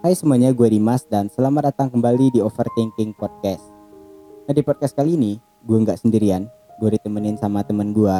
[0.00, 3.60] Hai semuanya, gue Dimas dan selamat datang kembali di Overthinking Podcast.
[4.48, 6.48] Nah di podcast kali ini, gue nggak sendirian,
[6.80, 8.18] gue ditemenin sama temen gue.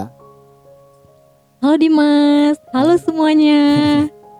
[1.64, 3.62] Halo Dimas, halo semuanya.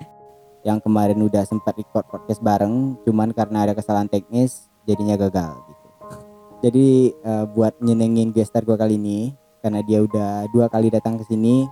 [0.68, 5.88] yang kemarin udah sempat record podcast bareng, cuman karena ada kesalahan teknis, jadinya gagal gitu.
[6.68, 6.88] Jadi
[7.24, 9.32] uh, buat nyenengin gestar gue kali ini,
[9.64, 11.64] karena dia udah dua kali datang ke sini,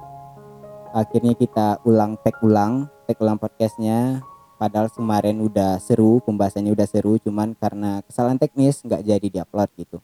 [0.96, 4.24] akhirnya kita ulang tag ulang, tag ulang podcastnya.
[4.58, 10.02] Padahal kemarin udah seru, pembahasannya udah seru, cuman karena kesalahan teknis nggak jadi diupload gitu.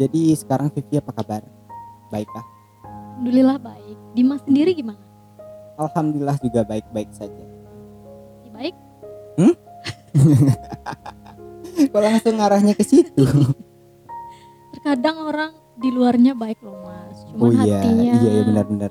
[0.00, 1.44] Jadi sekarang Vivi apa kabar?
[2.08, 2.40] Baikkah?
[3.12, 3.96] Alhamdulillah baik.
[4.16, 5.04] Dimas sendiri gimana?
[5.76, 7.44] Alhamdulillah juga baik-baik saja.
[8.56, 8.72] Baik?
[9.36, 9.54] Hmm?
[11.92, 13.28] Kok langsung arahnya ke situ?
[14.72, 18.12] Terkadang orang di luarnya baik loh mas, cuma oh iya, hatinya.
[18.16, 18.90] iya iya benar-benar.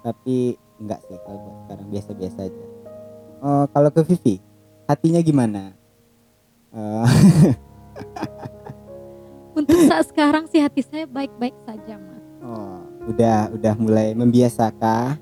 [0.00, 2.64] Tapi enggak sih kalau buat sekarang biasa-biasa aja.
[3.40, 4.34] Oh, kalau ke Vivi,
[4.88, 5.72] hatinya gimana?
[6.72, 7.04] Uh,
[9.58, 12.24] Untuk saat sekarang sih hati saya baik-baik saja mas.
[12.40, 12.80] oh,
[13.12, 15.20] udah udah mulai membiasakan.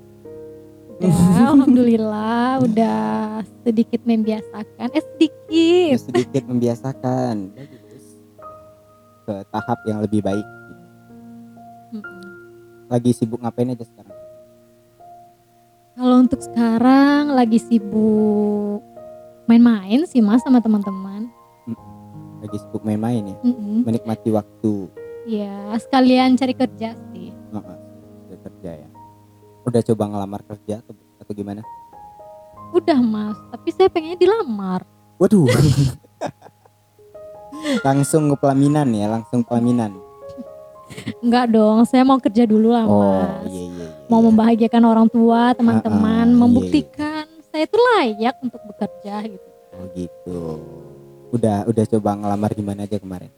[0.99, 2.99] Udah, alhamdulillah, udah
[3.63, 4.91] sedikit membiasakan.
[4.91, 5.97] Eh sedikit.
[6.11, 7.55] sedikit membiasakan.
[7.55, 8.05] Bagus.
[9.23, 10.47] Ke tahap yang lebih baik.
[12.89, 14.08] Lagi sibuk ngapain aja sekarang?
[15.99, 18.79] Kalau untuk sekarang lagi sibuk
[19.51, 21.27] main-main sih mas sama teman-teman.
[22.39, 23.83] Lagi sibuk main-main ya, Mm-mm.
[23.83, 24.87] menikmati waktu.
[25.27, 27.35] Ya sekalian cari kerja sih.
[27.51, 27.79] Oh, oh,
[28.31, 28.89] udah kerja ya.
[29.67, 31.67] Udah coba ngelamar kerja atau, atau gimana?
[32.71, 34.87] Udah mas, tapi saya pengennya dilamar.
[35.19, 35.51] Waduh.
[37.87, 39.99] langsung ke pelaminan ya, langsung pelaminan.
[41.19, 43.51] Enggak dong, saya mau kerja dulu lah Oh, mas.
[43.51, 43.67] iya iya.
[43.67, 43.78] iya.
[44.09, 49.49] Mau membahagiakan orang tua, teman-teman, Ah, ah, iya, membuktikan saya itu layak untuk bekerja gitu.
[49.71, 50.41] Oh gitu.
[51.31, 53.29] Udah udah coba ngelamar gimana aja kemarin?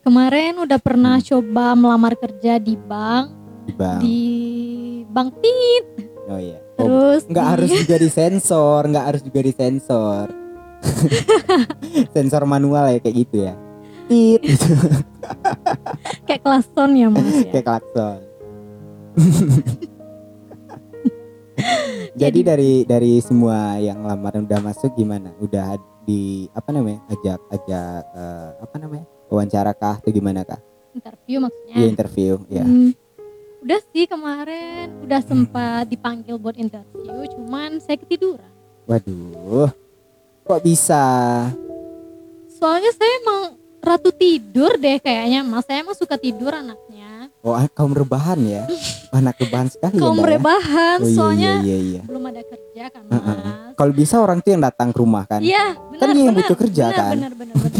[0.00, 3.26] Kemarin udah pernah coba melamar kerja di bank,
[3.66, 3.98] Di bank.
[3.98, 4.18] di
[5.04, 5.86] bank tit,
[6.26, 6.58] Oh iya.
[6.76, 10.26] Oh, terus nggak di- harus juga disensor, nggak harus juga disensor.
[12.14, 13.54] Sensor manual ya kayak gitu ya.
[14.06, 14.70] Tit gitu,
[16.22, 17.50] kayak klason ya mas ya.
[17.50, 18.18] kayak klakson.
[22.20, 25.32] Jadi dari dari semua yang lamaran udah masuk gimana?
[25.40, 27.00] Udah di apa namanya?
[27.10, 29.06] Ajak ajak eh, apa namanya?
[29.26, 30.60] Wawancara kah atau gimana kah?
[30.94, 31.74] Interview maksudnya.
[31.76, 32.64] Iya interview ya.
[32.64, 32.90] Hmm,
[33.60, 38.52] udah sih kemarin udah sempat dipanggil buat interview, cuman saya ketiduran.
[38.86, 39.68] Waduh.
[40.46, 41.02] Kok bisa?
[42.46, 43.42] Soalnya saya emang
[43.82, 45.66] ratu tidur deh kayaknya mas.
[45.66, 46.85] Saya emang suka tidur anaknya.
[47.46, 48.66] Oh, ah, kaum rebahan ya.
[49.16, 50.28] Anak rebahan sekali Kaum ya, Mbak, ya?
[50.34, 52.00] rebahan, Oh, iya, soalnya iya, iya, iya.
[52.02, 53.38] belum ada kerja kan Heeh.
[53.38, 53.72] mas.
[53.72, 55.40] Kalau bisa orang tuh yang datang ke rumah kan.
[55.40, 55.96] Iya, benar.
[55.96, 57.14] Kan dia yang butuh kerja, benar, kan?
[57.14, 57.70] Benar, benar, benar.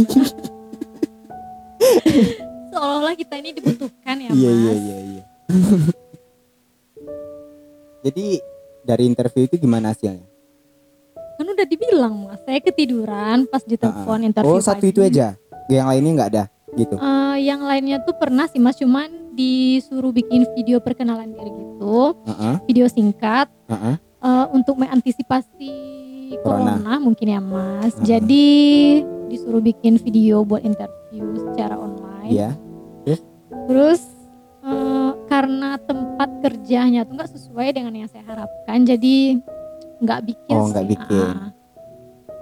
[2.71, 4.55] Seolah-olah kita ini dibutuhkan ya, Iya Mas.
[4.55, 5.23] iya iya iya.
[8.07, 8.27] Jadi
[8.81, 10.25] dari interview itu gimana hasilnya?
[11.37, 12.41] Kan udah dibilang, Mas.
[12.47, 14.89] Saya ketiduran pas ditelepon interview Oh satu pagi.
[14.89, 15.35] itu aja.
[15.67, 16.95] Yang lainnya nggak ada gitu.
[16.95, 22.55] Eh, yang lainnya tuh pernah sih, Mas, cuman disuruh bikin video perkenalan diri gitu, Heeh,
[22.65, 23.97] video singkat heeh.
[24.01, 25.73] eh, untuk mengantisipasi
[26.41, 26.81] Corona.
[26.81, 26.95] corona.
[26.99, 27.93] mungkin ya, Mas.
[27.95, 28.07] Heeh.
[28.09, 28.49] Jadi
[29.29, 32.33] disuruh bikin video buat interview secara online.
[32.33, 32.51] Iya.
[33.67, 34.03] Terus
[34.63, 39.39] eh, karena tempat kerjanya tuh nggak sesuai dengan yang saya harapkan, jadi
[39.97, 40.57] nggak bikin.
[40.57, 41.29] Oh, nggak bikin.
[41.31, 41.51] Ah.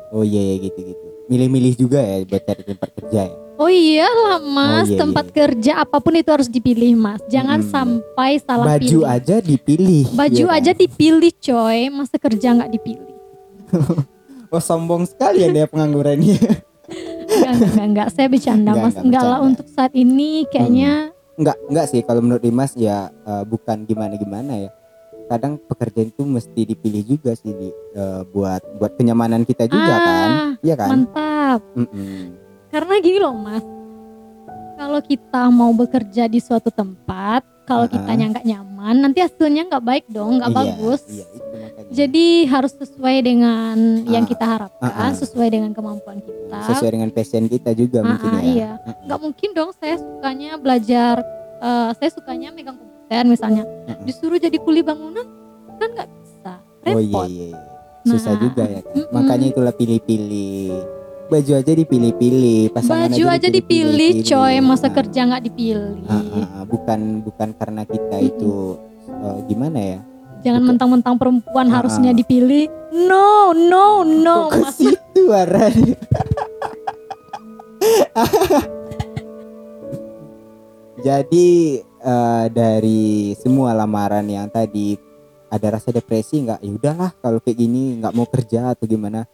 [0.09, 1.07] Oh iya iya gitu gitu.
[1.27, 3.37] Milih-milih juga ya buat cari tempat kerja ya.
[3.55, 5.35] Oh iyalah mas, iya, tempat iya.
[5.37, 7.23] kerja apa pun itu harus dipilih mas.
[7.25, 7.71] Jangan Mm-mm.
[7.71, 9.07] sampai salah Baju pilih.
[9.07, 10.05] aja dipilih.
[10.11, 10.59] Baju iya kan?
[10.59, 13.15] aja dipilih coy, masa kerja nggak dipilih.
[14.47, 16.39] Oh sombong sekali ya dia pengangguran ini.
[17.27, 18.95] Enggak, enggak, enggak, saya bercanda Enggak, mas.
[18.95, 23.43] enggak, Enggak lah untuk saat ini kayaknya Enggak, enggak sih kalau menurut Dimas ya eh,
[23.43, 24.71] bukan gimana-gimana ya.
[25.25, 29.99] Kadang pekerjaan itu mesti dipilih juga sih di, eh, buat buat kenyamanan kita juga Ah,
[29.99, 30.29] kan.
[30.61, 30.89] Iya kan?
[30.93, 31.61] mantap.
[31.75, 32.23] Mm-mm.
[32.75, 33.63] Karena gini loh mas,
[34.75, 37.95] kalau kita mau bekerja di suatu tempat, kalau Uh-uh.
[37.95, 41.03] kitanya nggak nyaman, nanti hasilnya nggak baik dong, nggak Iya, bagus.
[41.07, 41.91] Iya, itu makanya.
[41.95, 45.15] Jadi harus sesuai dengan yang Ah, kita harapkan, uh-uh.
[45.15, 46.59] sesuai dengan kemampuan kita.
[46.67, 48.43] sesuai dengan passion kita juga Ah, mungkin ya.
[48.43, 48.71] iya.
[49.07, 51.15] Nggak mungkin dong saya sukanya belajar,
[51.61, 54.03] eh, saya sukanya megang komputer misalnya, Mm-mm.
[54.03, 55.23] disuruh jadi kuli bangunan
[55.77, 56.53] kan nggak bisa,
[56.85, 57.27] Oh iya repot.
[57.29, 57.47] iya.
[57.49, 57.59] iya.
[58.05, 58.93] Susah Nah, juga ya kan.
[58.93, 59.13] mm-mm.
[59.15, 60.75] Makanya itulah pilih-pilih.
[61.35, 66.07] Baju aja dipilih-pilih, pasangan Baju aja dipilih, coy, masa Nah, kerja nggak dipilih.
[66.07, 66.63] ah, ah, ah.
[66.63, 68.79] bukan bukan karena kita itu
[69.11, 69.99] eh, gimana ya?
[70.47, 72.17] Jangan mentang-mentang perempuan Ah, harusnya ah.
[72.17, 72.71] dipilih.
[73.11, 74.47] No, no, no.
[74.47, 74.79] Kok ke Mas.
[74.79, 75.99] situ arahnya?
[81.03, 81.49] Jadi
[81.83, 84.95] eh, dari semua lamaran yang tadi
[85.51, 86.63] ada rasa depresi nggak?
[86.63, 89.27] Ya udahlah kalau kayak gini nggak mau kerja atau gimana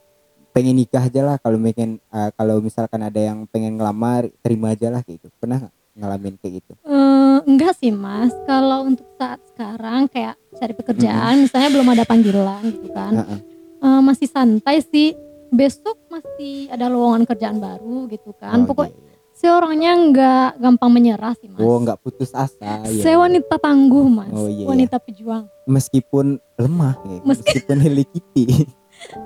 [0.51, 4.89] pengen nikah aja lah kalau pengen eh, kalau misalkan ada yang pengen ngelamar terima aja
[4.89, 8.35] lah gitu pernah nggak ngalamin kayak gitu Eh, enggak sih mas.
[8.45, 13.39] Kalau untuk saat sekarang kayak cari pekerjaan, misalnya belum ada panggilan gitu kan, Heeh.
[13.81, 15.15] Eh, masih santai sih.
[15.49, 18.61] Besok masih ada lowongan kerjaan baru gitu kan.
[18.61, 19.17] Oh, Pokoknya iya, iya.
[19.33, 21.59] saya orangnya nggak gampang menyerah sih mas.
[21.59, 23.21] oh nggak putus asa ya, saya ya.
[23.21, 24.67] wanita tangguh mas, Oh, iya, iya.
[24.67, 25.45] wanita pejuang.
[25.65, 28.45] meskipun lemah ya, Meski- meskipun Hello Kitty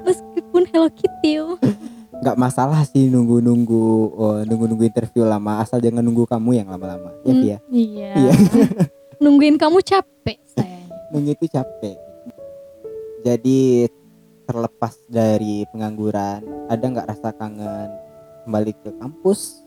[0.03, 1.38] Meskipun Hello Kitty,
[2.15, 7.26] nggak masalah sih nunggu-nunggu oh, nunggu-nunggu interview lama asal jangan nunggu kamu yang lama-lama ya
[7.26, 8.11] Hmm, Via Iya.
[8.15, 8.32] Iya.
[9.23, 10.87] Nungguin kamu capek saya.
[11.11, 11.99] nunggu itu capek
[13.21, 13.91] jadi
[14.44, 17.91] terlepas dari pengangguran ada nggak rasa kangen
[18.44, 19.62] kembali ke kampus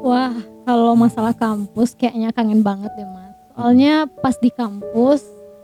[0.00, 0.32] Wah,
[0.64, 3.36] kalau masalah kampus kayaknya kangen banget deh mas.
[3.52, 5.20] Soalnya pas di kampus,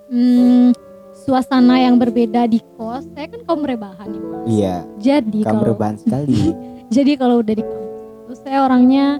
[0.09, 0.77] hmm,
[1.26, 3.05] suasana yang berbeda di kos.
[3.11, 4.44] Saya kan kaum rebahan nih mas.
[4.46, 6.55] iya Jadi kamu kalau rebahan sekali
[6.94, 9.19] jadi kalau udah di kampus, saya orangnya,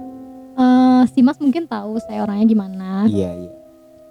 [0.55, 2.91] eh, si mas mungkin tahu saya orangnya gimana.
[3.07, 3.53] iya iya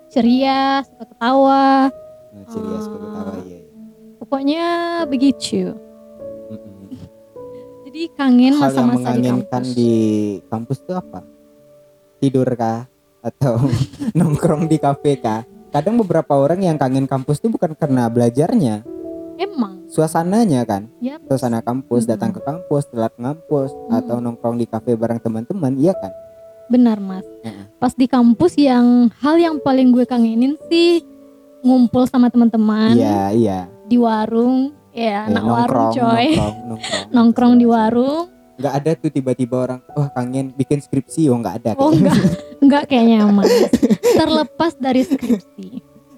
[0.06, 1.92] Ceria, suka ketawa.
[2.31, 3.39] Nah, ceria suka ketawa Ah.
[3.42, 3.71] iya, iya.
[4.18, 4.65] Pokoknya
[5.06, 5.75] begitu.
[6.47, 6.88] Mm-mm.
[7.83, 9.68] Jadi kangen masa-masa di kampus.
[9.71, 9.94] di
[10.45, 11.19] kampus itu apa
[12.18, 12.88] tidur kah
[13.19, 13.59] atau
[14.18, 15.44] nongkrong di kafe kah
[15.75, 18.88] kadang beberapa orang yang kangen kampus itu bukan karena belajarnya
[19.36, 22.10] Emang, suasananya kan ya suasana kampus Mhm.
[22.10, 23.92] datang ke kampus telat ngampus Mhm.
[23.94, 26.16] atau nongkrong di kafe bareng teman-teman iya kan
[26.66, 27.22] benar mas.
[27.44, 27.68] Heeh.
[27.77, 31.04] Pas di kampus yang hal yang paling gue kangenin sih
[31.62, 36.25] ngumpul sama teman-teman iya iya di warung, ya Eh, anak warung coy.
[36.33, 38.25] nongkrong nongkrong Nongkrong di warung.
[38.56, 42.00] Nggak ada tuh tiba-tiba orang wah kangen bikin skripsi oh nggak ada Oh kayaknya.
[42.00, 42.18] enggak,
[42.60, 43.52] enggak kayaknya mas.
[44.13, 45.68] Terlepas dari skripsi.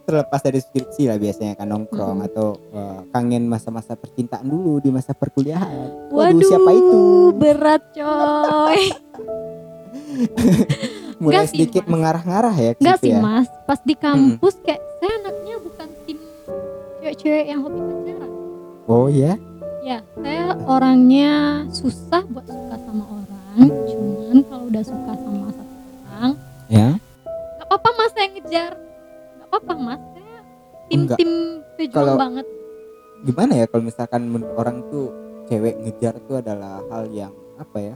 [0.04, 2.28] terlepas dari skripsi lah biasanya kan nongkrong Mhm.
[2.28, 7.00] atau eh, kangen masa-masa percintaan dulu di masa perkuliahan Waduh, Waduh, siapa itu?
[7.34, 8.82] Berat coy.
[11.18, 13.20] Mulai Nggak sih, sedikit mengarah-ngarah ya situ sih ya.
[13.20, 13.50] mas.
[13.66, 16.18] Pas di kampus kayak saya anaknya bukan tim
[17.00, 18.32] cewek-cewek yang hobi pacaran.
[18.86, 19.34] Oh ya,
[19.88, 21.36] Ya, saya orangnya
[21.72, 23.72] susah buat suka sama orang.
[23.88, 26.32] Cuman kalau udah suka sama satu orang,
[26.68, 26.88] ya.
[27.56, 28.72] nggak apa-apa mas saya ngejar.
[28.76, 30.38] Nggak apa-apa mas, saya
[30.86, 31.18] tim Enggak.
[31.18, 31.32] tim
[31.74, 32.46] pejuang Kalau- banget.
[33.18, 35.06] Gimana ya kalau misalkan menurut orang tuh
[35.48, 37.96] cewek ngejar tuh adalah hal yang apa ya?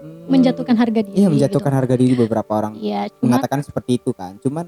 [0.00, 1.14] Hmm, Menjatuhkan harga diri.
[1.14, 2.88] Iya, menjatuhkan harga diri beberapa orang Gitu.
[2.88, 4.40] Iya, mengatakan seperti itu kan.
[4.40, 4.66] Cuman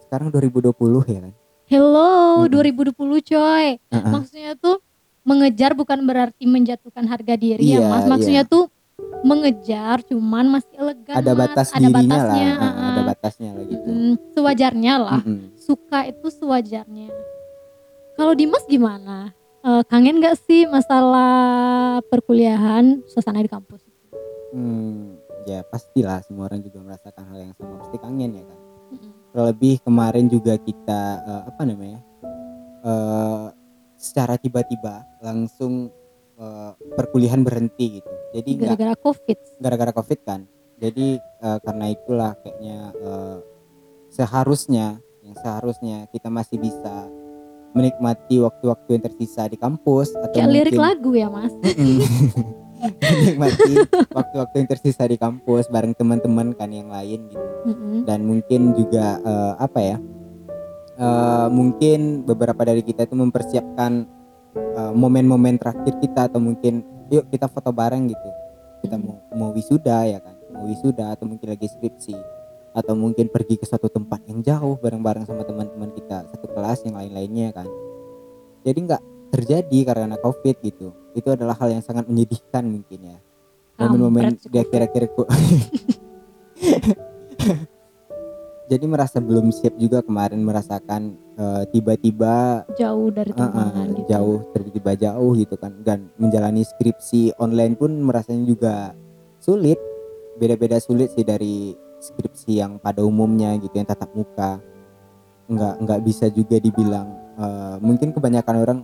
[0.00, 0.70] sekarang 2020
[1.04, 1.34] ya kan.
[1.66, 2.54] hello Mm-mm.
[2.94, 3.66] 2020 coy.
[3.76, 4.08] Heeh.
[4.08, 4.80] Maksudnya tuh
[5.28, 8.04] mengejar bukan berarti menjatuhkan harga diri ya Iya, mas.
[8.08, 8.72] Maksudnya tuh
[9.20, 11.40] mengejar cuman masih elegan Ada Mas.
[11.44, 13.86] batas ada dirinya lah, batasnya, Heeh, ada batasnya lah gitu.
[13.86, 15.20] Mm, sewajarnya lah.
[15.20, 15.38] Mm-mm.
[15.58, 17.08] suka itu sewajarnya.
[18.16, 19.30] Kalau Dimas gimana?
[19.60, 23.82] Eh, kangen gak sih masalah perkuliahan suasana di kampus?
[24.48, 28.58] Hmm, ya pastilah semua orang juga merasakan hal yang sama pasti kangen ya kan.
[28.88, 29.12] Mm-mm.
[29.28, 32.00] terlebih kemarin juga kita eh, apa namanya
[32.80, 33.44] eh
[33.98, 35.90] secara tiba-tiba langsung
[36.38, 39.38] eh, perkuliahan berhenti gitu jadi Gara-gara COVID.
[39.58, 40.40] gara-gara covid kan
[40.78, 43.38] jadi eh, karena itulah kayaknya eh,
[44.08, 47.10] seharusnya yang seharusnya kita masih bisa
[47.76, 51.52] menikmati waktu-waktu yang tersisa di kampus atau Kayak lirik lagu ya mas.
[52.78, 53.74] Menikmati
[54.14, 58.06] waktu-waktu yang tersisa di kampus bareng teman-teman kan yang lain gitu Mm-mm.
[58.06, 59.96] dan mungkin juga eh, apa ya
[60.98, 64.04] eh, mungkin beberapa dari kita itu mempersiapkan
[64.54, 68.30] eh, momen-momen terakhir kita atau mungkin yuk kita foto bareng gitu.
[68.82, 70.34] Kita mau mau wisuda ya kan?
[70.52, 72.14] Mau wisuda atau mungkin lagi skripsi.
[72.76, 76.94] Atau mungkin pergi ke suatu tempat yang jauh bareng-bareng sama teman-teman kita satu kelas yang
[76.94, 77.66] lain-lainnya kan?
[78.62, 79.02] Jadi nggak
[79.32, 80.92] terjadi karena covid gitu.
[81.16, 83.18] Itu adalah hal yang sangat menyedihkan mungkin ya.
[83.78, 84.50] Momen-momen Kampret.
[84.50, 85.26] dia kira-kira ku-
[88.68, 94.08] jadi merasa belum siap juga kemarin merasakan eh, tiba-tiba jauh dari teman eh, gitu.
[94.12, 95.72] jauh tiba-tiba jauh gitu kan.
[95.80, 98.74] Dan menjalani skripsi online pun merasanya juga
[99.40, 99.80] sulit.
[100.36, 104.60] Beda-beda sulit sih dari skripsi yang pada umumnya gitu yang tatap muka.
[105.48, 107.08] Nggak nggak bisa juga dibilang
[107.40, 108.78] eh, mungkin kebanyakan orang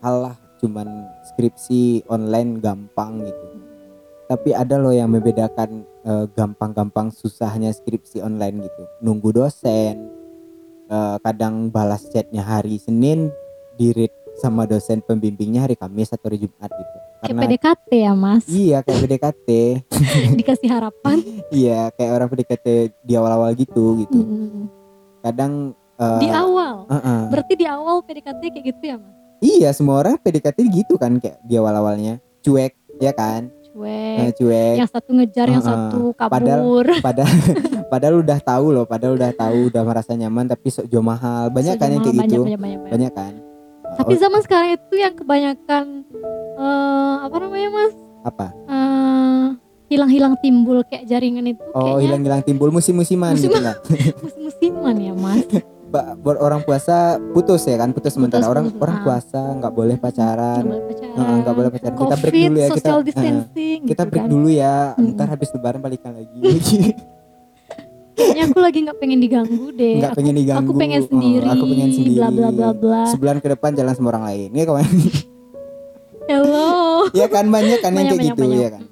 [0.00, 0.88] halah cuman
[1.32, 3.46] skripsi online gampang gitu.
[4.26, 5.86] Tapi ada loh yang membedakan
[6.28, 10.06] gampang-gampang susahnya skripsi online gitu nunggu dosen
[10.86, 13.28] eh, kadang balas chatnya hari Senin
[13.74, 18.12] di read sama dosen pembimbingnya hari Kamis atau hari Jumat gitu Kayak karena PDKT ya
[18.14, 19.48] mas, iya kayak PDKT
[20.38, 21.16] dikasih harapan.
[21.48, 22.66] iya kayak orang PDKT
[23.00, 24.68] di awal-awal gitu gitu Mm.
[25.22, 25.52] kadang
[25.96, 27.20] eh, Di awal, uh-uh.
[27.26, 29.12] berarti di awal PDKT kayak gitu ya mas?
[29.38, 34.74] iya semua orang PDKT gitu kan kayak di awal-awalnya cuek ya kan Cuek, Eh, cuek
[34.78, 35.68] yang satu ngejar, yang Uh-uh.
[35.70, 36.86] satu Padahal- kabur.
[36.98, 37.28] padahal
[37.92, 41.76] padahal udah tahu loh padahal udah tahu udah merasa nyaman tapi sok jual mahal banyak
[41.76, 42.90] kan yang kayak banyak, gitu banyak, banyak, banyak.
[42.90, 43.32] banyak kan
[43.94, 45.84] Tapi Oh, zaman sekarang itu yang kebanyakan
[46.56, 47.94] eh apa namanya mas?
[48.22, 49.46] apa Eh,
[49.86, 53.60] hilang-hilang timbul kayak jaringan itu oh hilang-hilang timbul musim-musiman gitu Musiman.
[53.62, 53.76] lah
[54.24, 55.44] musim-musiman ya mas.
[55.88, 56.96] Buat orang puasa
[57.30, 58.80] putus ya kan putus sementara orang putus.
[58.80, 59.02] orang Ah.
[59.02, 61.54] puasa nggak boleh pacaran Nggak boleh pacaran.
[61.54, 63.78] Boleh pacaran kita break Covid, dulu ya kita distancing.
[63.84, 64.28] kita gitu break kan.
[64.28, 65.12] dulu ya Mm-mm.
[65.12, 66.38] ntar habis lebaran balikan lagi
[68.16, 69.94] Kayaknya aku lagi nggak pengen diganggu deh.
[69.96, 71.46] nggak Aku- pengen diganggu Aku pengen Oh, sendiri.
[71.46, 73.00] aku pengen sendiri Bla bla bla bla.
[73.06, 74.84] sebulan ke depan jalan sama orang lain ya kawan
[76.26, 77.06] Hello.
[77.12, 78.58] ya kan banyak kan yang kayak banyak, gitu banyak.
[78.58, 78.84] ya kan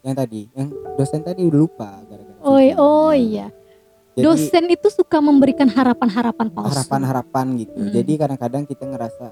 [0.00, 2.72] yang tadi yang dosen tadi udah lupa gara-gara Oh, Vivi.
[2.74, 3.46] oh iya.
[4.20, 6.70] Jadi, Dosen itu suka memberikan harapan-harapan palsu.
[6.70, 7.90] harapan-harapan gitu Hmm.
[7.90, 9.26] jadi kadang-kadang kita ngerasa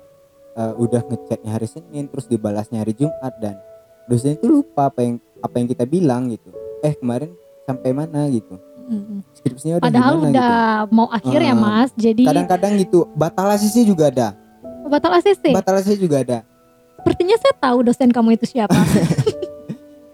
[0.54, 3.60] eh, udah ngechatnya hari Senin terus dibalasnya hari Jumat dan
[4.04, 6.48] dosen itu lupa apa yang apa yang kita bilang gitu
[6.80, 7.30] eh kemarin
[7.62, 9.20] sampai mana gitu Mm-mm.
[9.34, 10.50] skripsinya udah Padahal gimana udah
[10.82, 11.60] gitu mau akhir ya Ah.
[11.60, 11.90] mas.
[11.92, 14.28] Jadi kadang-kadang gitu batal ACC juga ada
[14.82, 15.52] batal ACC.
[15.52, 16.38] batal ACC juga ada
[16.98, 18.74] Sepertinya saya tahu dosen kamu itu siapa.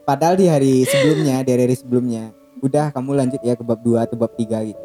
[0.04, 4.16] padahal di hari sebelumnya di hari, sebelumnya udah kamu lanjut ya ke bab 2 atau
[4.16, 4.84] bab 3 gitu.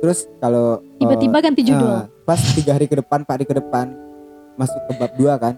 [0.00, 1.86] Terus kalau Tiba-tiba ganti judul.
[1.86, 3.86] ah, pas tiga hari ke depan empat hari ke depan
[4.54, 5.54] masuk ke bab 2 kan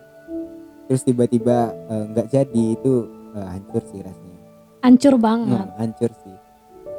[0.85, 2.93] terus tiba-tiba eh, nggak jadi itu
[3.33, 4.41] eh, hancur sih rasanya.
[4.83, 5.63] Hancur banget.
[5.65, 6.37] Hmm, hancur sih.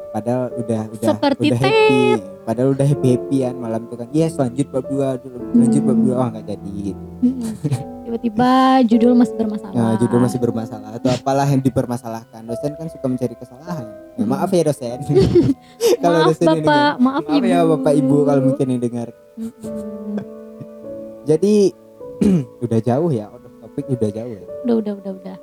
[0.10, 2.02] Padahal udah udah Seperti udah happy.
[2.44, 4.08] padahal udah happy happyan malam itu kan.
[4.10, 7.06] Yes lanjut bab 2 lanjut bab 2 oh nggak jadi gitu.
[8.14, 9.74] Tiba-tiba judul masih bermasalah.
[9.74, 12.46] Nah, judul masih bermasalah atau apalah yang dipermasalahkan.
[12.46, 13.90] Dosen kan suka mencari kesalahan.
[14.22, 15.02] Ya, maaf ya dosen.
[16.06, 17.02] kalau maaf dosen bapak, dengar.
[17.02, 17.46] maaf, maaf ibu.
[17.50, 19.08] ya bapak ibu kalau mungkin yang dengar.
[19.34, 20.22] Mm-mm.
[21.34, 21.74] Jadi
[22.70, 24.46] udah jauh ya, out of topik udah jauh ya.
[24.62, 25.38] Udah, udah, udah, udah.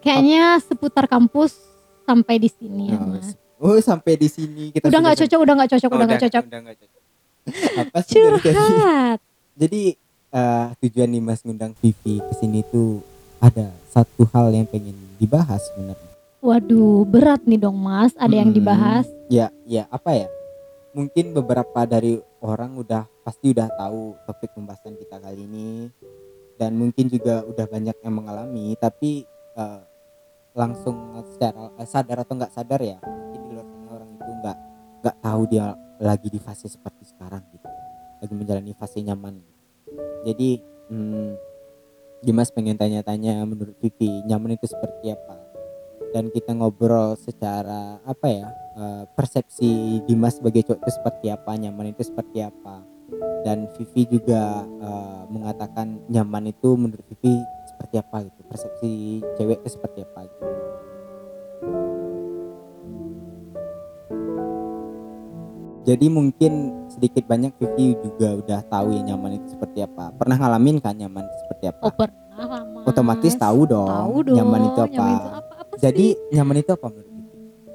[0.00, 1.52] Kayaknya seputar kampus
[2.08, 3.36] sampai di sini ya Nah, mas.
[3.60, 6.44] Oh sampai di sini kita Udah nggak cocok, udah nggak cocok, Oh, udah nggak cocok.
[6.48, 7.02] Udah nggak cocok.
[7.76, 8.16] Apa sih?
[8.16, 9.18] Curhat.
[9.60, 13.00] Jadi eh, tujuan nih Mas ngundang Vivi ke sini tuh
[13.38, 16.10] ada satu hal yang pengen dibahas sebenarnya.
[16.38, 18.14] Waduh, berat nih dong mas.
[18.14, 18.58] Ada yang Hmm.
[18.62, 19.06] dibahas.
[19.26, 20.28] Ya, ya apa ya?
[20.94, 25.90] Mungkin beberapa dari orang udah pasti udah tahu topik pembahasan kita kali ini
[26.56, 29.80] dan mungkin juga udah banyak yang mengalami tapi eh,
[30.54, 30.94] langsung
[31.28, 34.56] secara eh, sadar atau nggak sadar ya mungkin di luar sana orang itu nggak
[35.02, 35.66] nggak tahu dia
[35.98, 37.66] lagi di fase seperti sekarang gitu
[38.18, 39.38] lagi menjalani fase nyaman
[40.26, 40.50] jadi
[40.90, 41.30] hmm,
[42.18, 45.38] Dimas pengen tanya-tanya menurut Vivi nyaman itu seperti apa
[46.10, 51.94] dan kita ngobrol secara apa ya eh, persepsi Dimas sebagai cowok itu seperti apa nyaman
[51.94, 52.82] itu seperti apa
[53.46, 57.38] dan Vivi juga eh, mengatakan nyaman itu menurut Vivi
[57.70, 58.92] seperti apa gitu persepsi
[59.38, 60.44] cewek itu seperti apa gitu.
[65.88, 66.52] Jadi mungkin
[66.86, 71.24] sedikit banyak Vivi juga udah tahu ya nyaman itu seperti apa pernah ngalamin kan nyaman
[71.24, 72.84] itu seperti apa Oh pernah lah mas.
[72.86, 74.36] otomatis tahu dong, Tahu dong.
[74.36, 76.30] nyaman itu apa Nyaman itu apa, apa jadi sih?
[76.30, 77.24] nyaman itu apa menurut Vivi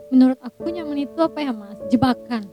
[0.08, 1.78] menurut aku nyaman itu apa ya mas?
[1.88, 2.44] Jebakan.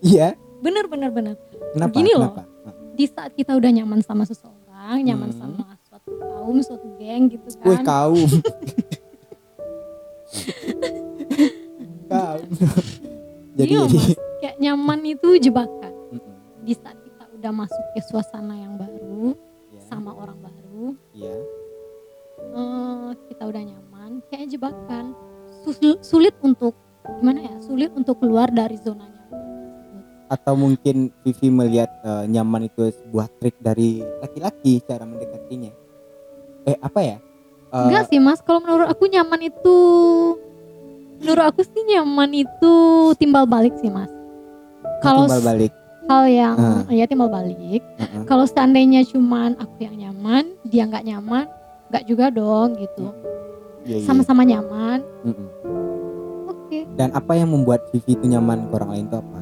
[0.00, 0.28] iya
[0.60, 1.34] Bener bener bener.
[1.72, 2.30] kenapa Gini loh.
[2.30, 2.44] kenapa.
[2.92, 5.40] Di saat kita udah nyaman sama seseorang, nyaman Hmm.
[5.40, 7.64] sama suatu kaum, suatu geng gitu kan.
[7.66, 8.28] Wih kaum.
[12.06, 12.44] kaum.
[13.60, 13.98] Jadi Iya, jadi.
[13.98, 14.16] Mas.
[14.40, 15.92] Kayak nyaman itu jebakan.
[16.10, 16.34] Mm-mm.
[16.62, 19.36] Di saat kita udah masuk ke suasana yang baru
[19.68, 21.36] Ya, sama orang baru, ya.
[22.50, 25.12] eh, kita udah nyaman, kayak jebakan.
[25.62, 26.72] Sul- sulit untuk
[27.14, 27.54] gimana ya?
[27.60, 29.40] Sulit untuk keluar dari zona nyaman.
[30.26, 35.70] Atau mungkin Vivi melihat eh, nyaman itu sebuah trik dari laki-laki cara mendekatinya.
[36.64, 37.16] Eh apa ya?
[37.68, 39.76] Eh, Enggak sih mas, kalau menurut aku nyaman itu
[41.20, 42.72] Menurut aku sih nyaman itu
[43.14, 44.08] timbal balik sih mas
[44.98, 45.72] Kalau timbal balik.
[46.06, 46.82] hal yang Ah.
[46.88, 48.22] ya timbal balik Heeh.
[48.24, 51.44] Kalau seandainya cuman aku yang nyaman, dia nggak nyaman
[51.88, 53.12] nggak juga dong gitu
[53.82, 54.06] Iya, iya.
[54.06, 55.48] Sama-sama nyaman Mm-mm.
[56.46, 59.40] Oke Dan apa yang membuat Vivi itu nyaman ke orang lain itu apa?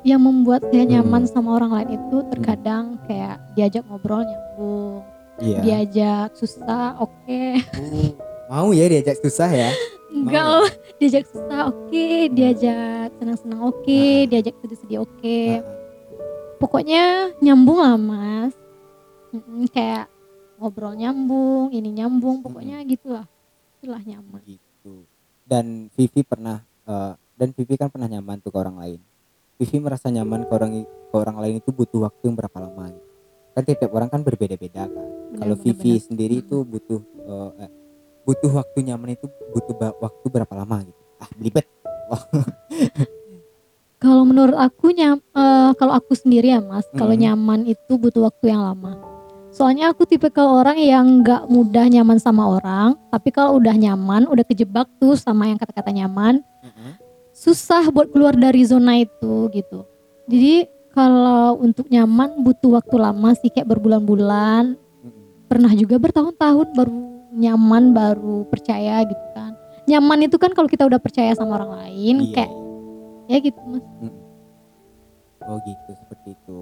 [0.00, 0.92] Yang membuat saya Hmm.
[0.92, 5.02] nyaman sama orang lain itu terkadang kayak diajak ngobrol nyambung
[5.38, 5.60] Iya.
[5.60, 7.42] Diajak susah oke
[7.78, 8.10] Oh,
[8.48, 9.70] mau ya diajak susah ya?
[10.08, 13.84] Enggak oh, diajak susah oke, diajak senang-senang oke.
[13.84, 14.24] Ah.
[14.24, 15.20] diajak sedih-sedih oke.
[15.22, 15.60] Heeh.
[16.58, 18.54] pokoknya nyambung lah mas.
[19.30, 20.08] Mm-mm, kayak
[20.56, 23.28] ngobrol nyambung ini nyambung pokoknya gitulah.
[23.78, 24.40] Itulah nyaman.
[24.42, 25.04] Gitu.
[25.44, 29.00] Dan Vivi pernah eh, dan Vivi kan pernah nyaman tuh ke orang lain.
[29.60, 32.90] Vivi merasa nyaman ke orang ke orang lain itu butuh waktu yang berapa lama?
[33.52, 35.08] Kan tiap orang kan berbeda-beda kan.
[35.38, 36.04] Kalau Vivi benar.
[36.08, 37.70] sendiri itu butuh eh, eh,
[38.28, 39.24] butuh waktu nyaman itu
[39.56, 41.64] butuh waktu berapa lama gitu ah belibet
[43.98, 47.22] Kalau menurut aku nyam, eh, kalau aku sendiri ya mas, kalau Mhm.
[47.26, 48.94] nyaman itu butuh waktu yang lama.
[49.50, 54.30] Soalnya aku tipe ke orang yang nggak mudah nyaman sama orang, tapi kalau udah nyaman,
[54.30, 56.38] udah kejebak tuh sama yang kata-kata nyaman,
[57.34, 59.82] susah buat keluar dari zona itu gitu.
[60.30, 65.50] Jadi kalau untuk nyaman butuh waktu lama sih kayak berbulan-bulan, Mm-mm.
[65.50, 69.52] pernah juga bertahun-tahun baru nyaman, baru percaya gitu kan.
[69.84, 72.52] Nyaman itu kan kalau kita udah percaya sama orang lain, Iya, kayak
[73.26, 73.84] ya gitu mas.
[75.40, 76.58] oh gitu seperti itu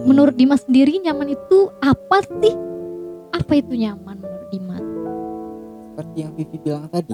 [0.00, 2.54] Menurut Hmm, Dimas sendiri nyaman itu apa sih?
[3.30, 4.84] Apa itu nyaman menurut Dimas?
[5.90, 7.12] seperti yang Vivi bilang tadi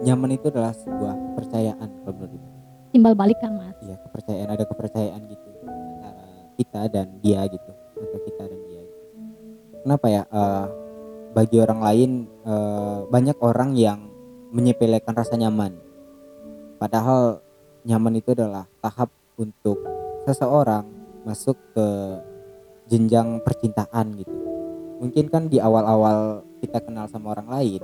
[0.00, 2.48] nyaman itu adalah sebuah kepercayaan kalau menurut Vivi.
[2.90, 3.76] Timbal balik kan mas?
[3.78, 6.24] Iya kepercayaan ada kepercayaan gitu antara
[6.56, 8.80] kita dan dia gitu antara kita dan dia.
[8.80, 8.98] gitu.
[9.78, 10.22] Kenapa ya?
[10.24, 10.66] Eh,
[11.38, 14.10] bagi orang lain eh, banyak orang yang
[14.50, 15.78] menyepelekan rasa nyaman.
[16.82, 17.38] Padahal
[17.86, 19.78] nyaman itu adalah tahap untuk
[20.26, 20.82] seseorang
[21.22, 21.86] masuk ke
[22.90, 24.34] jenjang percintaan gitu.
[24.98, 27.82] Mungkin kan di awal-awal kita kenal sama orang lain,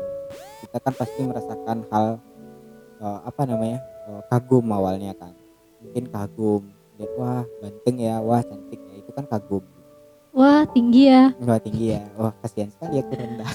[0.66, 2.18] kita kan pasti merasakan hal
[2.98, 3.78] eh, apa namanya?
[4.10, 5.32] eh, kagum awalnya kan
[5.80, 6.62] mungkin kagum
[7.20, 9.64] wah ganteng ya wah cantik ya itu kan kagum
[10.34, 11.30] Wah tinggi ya.
[11.46, 12.02] wah tinggi ya.
[12.18, 13.52] Wah kasihan sekali aku rendah.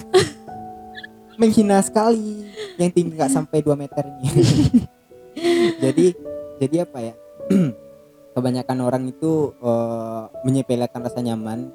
[1.40, 2.48] Menghina sekali
[2.80, 4.28] yang tinggi nggak sampai 2 meter ini.
[5.84, 6.06] Jadi
[6.60, 7.14] jadi apa ya?
[8.36, 11.68] Kebanyakan orang itu eh, menyepelekan rasa nyaman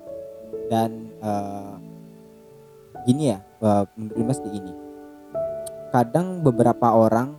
[0.73, 1.73] dan eh,
[3.05, 4.73] gini ya eh, menurut Mas di ini
[5.93, 7.37] kadang beberapa orang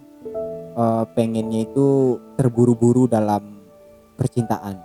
[0.77, 3.57] eh, pengennya itu terburu-buru dalam
[4.17, 4.77] percintaan.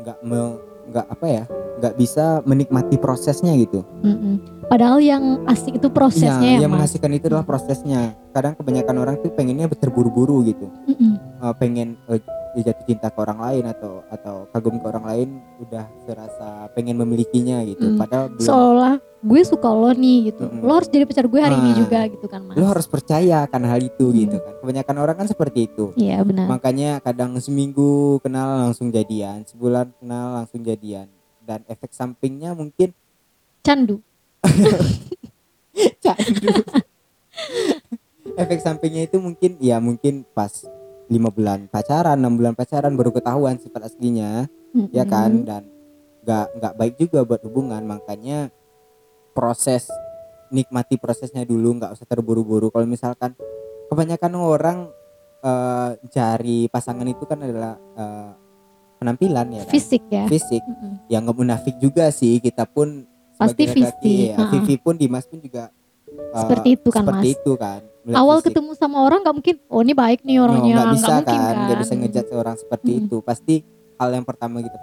[0.00, 1.44] Nggak me- nggak apa ya
[1.80, 4.62] nggak bisa menikmati prosesnya gitu Mm-mm.
[4.70, 6.86] Padahal yang asik itu prosesnya ya, yang mas.
[6.86, 11.18] mengasihkan itu adalah prosesnya kadang kebanyakan orang tuh pengennya terburu-buru gitu Mm-mm.
[11.40, 12.20] Eh, pengen eh,
[12.60, 15.28] jatuh cinta ke orang lain atau atau kagum ke orang lain
[15.62, 17.98] udah serasa pengen memilikinya gitu Mm.
[17.98, 20.42] padahal belum Seolah gue suka lo nih gitu.
[20.42, 20.62] Mm-mm.
[20.62, 21.78] Lo harus jadi pacar gue hari ini Ah.
[21.78, 22.54] juga gitu kan mas.
[22.54, 24.16] lo harus percaya akan hal itu Hmm.
[24.18, 26.46] gitu kan kebanyakan orang kan seperti itu Iya benar.
[26.46, 31.06] makanya kadang seminggu kenal langsung jadian sebulan kenal langsung jadian
[31.42, 32.96] dan efek sampingnya mungkin
[33.60, 34.00] Candu.
[36.00, 36.48] candu
[38.34, 40.64] efek sampingnya itu mungkin ya mungkin pas
[41.06, 44.48] lima bulan pacaran enam bulan pacaran baru ketahuan sifat aslinya
[44.90, 45.08] ya Mm-mm.
[45.08, 45.62] kan dan
[46.20, 48.48] nggak nggak baik juga buat hubungan makanya
[49.30, 49.86] proses
[50.48, 53.32] nikmati prosesnya dulu nggak usah terburu-buru kalau misalkan
[53.86, 54.78] kebanyakan orang
[55.40, 58.30] eh, cari pasangan itu kan adalah eh,
[58.96, 59.72] penampilan ya kan?
[59.72, 60.24] Fisik ya.
[60.26, 61.08] fisik Mm-mm.
[61.08, 64.52] yang nggak munafik juga sih kita pun Pasti fisik, ya, ha-ha.
[64.52, 65.72] Vivi pun Dimas pun juga
[66.06, 67.36] eh, Seperti itu kan, seperti Mas.
[67.38, 68.46] itu kan melihat Awal fisik.
[68.52, 69.56] ketemu sama orang nggak mungkin.
[69.66, 70.74] Oh ini baik nih No, orangnya.
[70.74, 71.80] nggak bisa mungkin kan nggak kan.
[71.80, 73.06] bisa ngejat seorang seperti Mm-mm.
[73.06, 73.54] itu pasti
[73.96, 74.76] hal yang pertama kita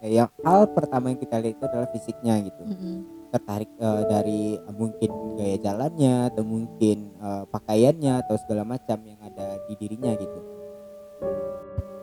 [0.00, 2.96] eh, yang hal pertama yang kita lihat itu adalah fisiknya gitu Mm-mm.
[3.30, 9.20] Tertarik eh, dari eh, mungkin gaya jalannya atau mungkin eh, pakaiannya atau segala macam yang
[9.22, 10.40] ada di dirinya gitu.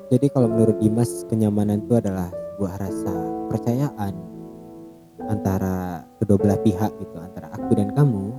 [0.07, 3.13] Jadi kalau menurut Dimas kenyamanan itu adalah sebuah rasa
[3.51, 4.15] percayaan
[5.27, 8.31] antara kedua belah pihak gitu antara aku dan kamu.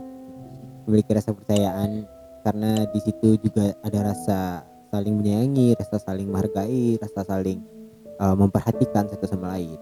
[0.89, 2.09] Memiliki rasa percayaan
[2.49, 7.61] karena di situ juga ada rasa saling menyayangi rasa saling menghargai rasa saling
[8.17, 9.77] eh, memperhatikan satu sama lain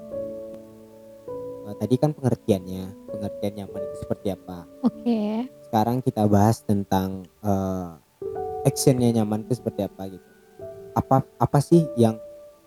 [1.66, 5.50] Eh, tadi kan pengertiannya pengertian nyaman itu seperti apa Oke.
[5.66, 7.90] sekarang kita bahas tentang eh,
[8.62, 10.26] actionnya nyaman itu seperti apa gitu
[10.94, 12.14] apa apa sih yang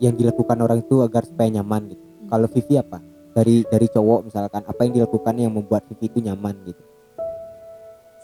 [0.04, 3.00] yang dilakukan orang itu agar supaya nyaman gitu kalau Vivi apa
[3.32, 6.84] dari dari cowok misalkan apa yang dilakukan yang membuat Vivi itu nyaman gitu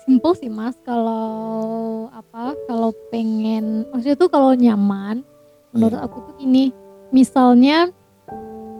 [0.05, 0.77] Simple sih mas.
[0.85, 2.53] Kalau apa?
[2.69, 5.25] Kalau pengen, maksudnya tuh kalau nyaman,
[5.73, 6.05] menurut Iya.
[6.05, 6.69] aku tuh gini.
[7.09, 7.89] Misalnya,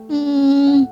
[0.06, 0.86] hmm,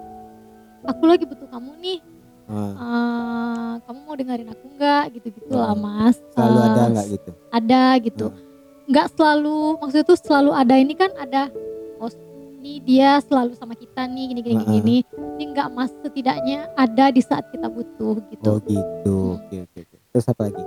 [0.85, 1.99] aku lagi butuh kamu nih.
[2.44, 5.05] Ah, eh, kamu mau dengerin aku nggak?
[5.12, 5.77] Gitu-gitu lah Ah.
[5.77, 6.16] mas.
[6.31, 7.31] selalu Eh, ada nggak gitu?
[7.51, 8.27] ada gitu.
[8.85, 11.49] Nggak selalu maksudnya tuh selalu ada ini kan ada
[11.97, 12.11] oh
[12.61, 14.75] ini dia selalu sama kita nih gini gini Heeh.
[14.75, 14.97] gini.
[15.35, 18.44] Ini nggak mas setidaknya ada di saat kita butuh gitu.
[18.44, 19.16] Oh gitu.
[19.40, 19.97] Oke oke oke.
[20.12, 20.64] Terus apa lagi?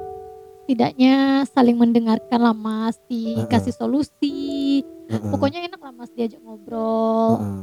[0.63, 1.13] Setidaknya
[1.47, 4.81] saling mendengarkan lah mas dikasih solusi.
[5.07, 7.37] Heeh, pokoknya enak lah mas diajak ngobrol.
[7.37, 7.61] Heeh.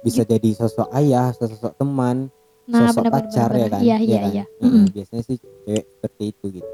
[0.00, 2.32] Bisa jadi sosok ayah sosok teman
[2.64, 3.70] nah sosok benar-benar pacar ya benar-benar.
[3.70, 3.80] kan?
[3.82, 4.30] Iya iya kan?
[4.30, 4.44] iya.
[4.46, 4.86] Heeh, Mm-mm.
[4.94, 5.36] biasanya sih
[5.66, 6.72] cewek seperti itu gitu.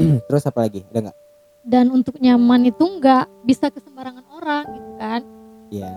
[0.28, 0.80] Terus apa lagi?
[0.90, 1.16] Ada nggak?
[1.60, 5.20] Dan untuk nyaman itu nggak bisa ke sembarangan orang gitu kan?
[5.70, 5.92] Iya.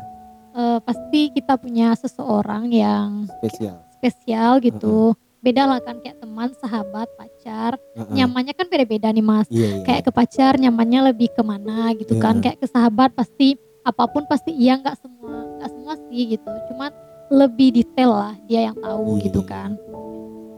[0.53, 3.81] Eh, pasti kita punya seseorang yang spesial.
[3.97, 5.17] spesial gitu.
[5.41, 7.75] Beda lah kan kayak teman sahabat pacar.
[7.97, 8.15] Heeh.
[8.15, 9.49] nyamannya kan beda-beda nih mas.
[9.49, 9.83] Iya iya.
[9.83, 12.37] Kayak ke pacar nyamannya lebih ke mana gitu kan?
[12.37, 12.43] Iya.
[12.45, 16.51] kayak ke sahabat pasti apa pun pasti iya nggak semua nggak semua sih gitu.
[16.67, 16.91] Cuman
[17.31, 19.47] lebih detail lah dia yang tahu Iya, gitu iya.
[19.47, 19.69] kan.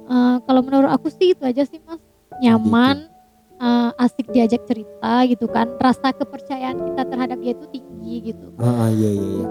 [0.06, 2.02] Eh, kalau menurut aku sih itu aja sih mas.
[2.42, 3.06] Nyaman
[3.56, 5.70] eh, asik diajak cerita gitu kan.
[5.78, 8.50] Rasa kepercayaan kita terhadap dia itu tinggi gitu.
[8.58, 9.48] Heeh, iya iya iya.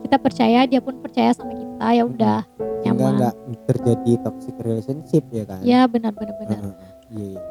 [0.00, 2.40] Kita percaya dia pun percaya sama kita ya udah
[2.86, 3.12] nyaman.
[3.20, 3.34] nggak
[3.66, 5.60] terjadi toxic relationship ya kan?
[5.60, 6.56] Ya benar benar benar.
[6.56, 6.74] Heeh,
[7.12, 7.42] iya, iya.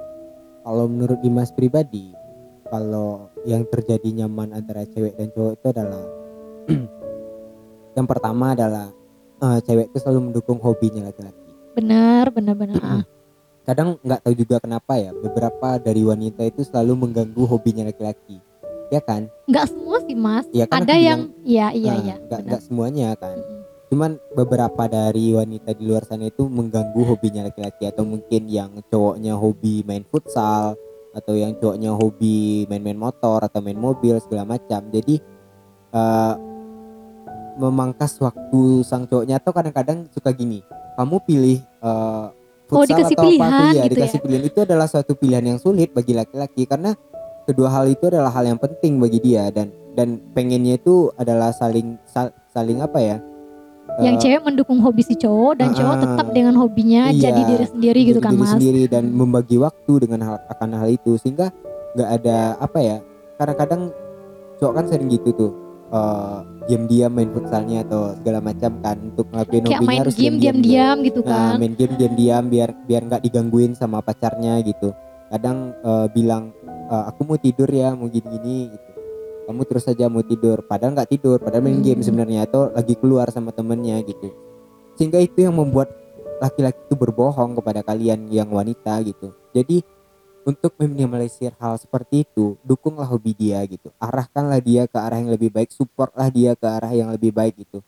[0.65, 2.09] Kalau menurut Dimas pribadi,
[2.65, 6.03] kalau yang terjadi nyaman antara cewek dan cowok itu adalah
[7.95, 8.91] yang pertama adalah
[9.41, 11.41] eh, cewek itu selalu mendukung hobinya laki-laki.
[11.75, 13.03] benar benar benar.
[13.65, 18.37] Kadang nggak tahu juga kenapa ya, beberapa dari wanita itu selalu mengganggu hobinya laki-laki.
[18.93, 19.25] Ya kan?
[19.49, 23.07] nggak semua sih mas Iya, kan ada yang iya iya Nah, iya nggak nggak semuanya
[23.17, 23.33] kan.
[23.33, 23.59] Mm-mm.
[23.89, 29.33] Cuman beberapa dari wanita di luar sana itu mengganggu hobinya laki-laki atau mungkin yang cowoknya
[29.33, 30.77] hobi main futsal
[31.17, 34.85] atau yang cowoknya hobi main-main motor atau main mobil segala macam.
[34.93, 35.17] Jadi
[35.93, 36.33] eh,
[37.55, 40.61] memangkas waktu sang cowoknya atau kadang-kadang suka gini.
[40.95, 42.25] Kamu pilih eh,
[42.65, 43.25] futsal dikasih atau apa?
[43.29, 46.91] pilihan Aku, ya, gitu dikasih pilihan itu adalah suatu pilihan yang sulit bagi laki-laki karena
[47.45, 51.95] kedua hal itu adalah hal yang penting bagi dia dan dan pengennya itu adalah saling
[52.09, 53.17] sal- saling apa ya?
[54.01, 57.41] yang eh, cewek mendukung hobi si cowok dan cowok Ah, tetap dengan hobinya iya, jadi
[57.47, 61.15] diri sendiri gitu kan diri mas sendiri dan membagi waktu dengan hal akan hal itu
[61.21, 61.53] sehingga
[61.95, 62.97] nggak ada apa ya
[63.37, 63.93] kadang-kadang
[64.57, 65.51] cowok kan sering gitu tuh
[65.95, 70.37] eh, diam-diam main futsalnya atau segala macam kan untuk ngelakuin kayak hobinya main harus game
[70.41, 74.91] diam-diam gitu Nah, kan main game diam-diam biar biar nggak digangguin sama pacarnya gitu.
[75.29, 78.89] Kadang eh, bilang "Eh, aku mau tidur ya, mau gini-gini gitu.
[79.45, 82.07] Kamu terus saja mau tidur, padahal nggak tidur, padahal main game Hmm.
[82.09, 84.33] sebenarnya atau lagi keluar sama temennya gitu.
[84.97, 85.93] Sehingga itu yang membuat
[86.41, 89.31] laki-laki itu berbohong kepada kalian yang wanita gitu.
[89.53, 89.85] Jadi
[90.45, 93.89] untuk meminimalisir hal seperti itu, dukunglah hobi dia gitu.
[93.97, 97.81] Arahkanlah dia ke arah yang lebih baik, supportlah dia ke arah yang lebih baik gitu.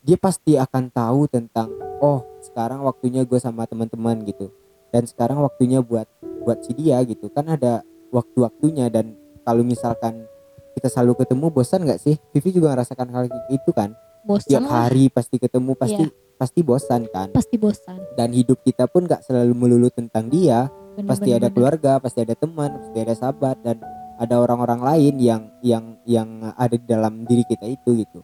[0.00, 1.68] Dia pasti akan tahu tentang
[2.00, 4.48] oh sekarang waktunya gue sama teman-teman gitu.
[4.88, 6.08] Dan sekarang waktunya buat
[6.40, 7.28] buat si dia gitu.
[7.28, 9.12] Kan ada waktu-waktunya dan
[9.44, 10.24] kalau misalkan
[10.72, 12.16] kita selalu ketemu bosan nggak sih?
[12.32, 13.92] Vivi juga merasakan hal itu kan?
[14.24, 16.16] Bosan tiap hari pasti ketemu pasti Iya.
[16.40, 17.28] pasti bosan kan?
[17.28, 18.00] Pasti bosan.
[18.16, 21.54] Dan hidup kita pun nggak selalu melulu tentang dia bener, pasti bener, ada bener.
[21.54, 23.76] keluarga pasti ada teman pasti ada sahabat dan
[24.14, 28.22] ada orang-orang lain yang yang yang ada di dalam diri kita itu gitu.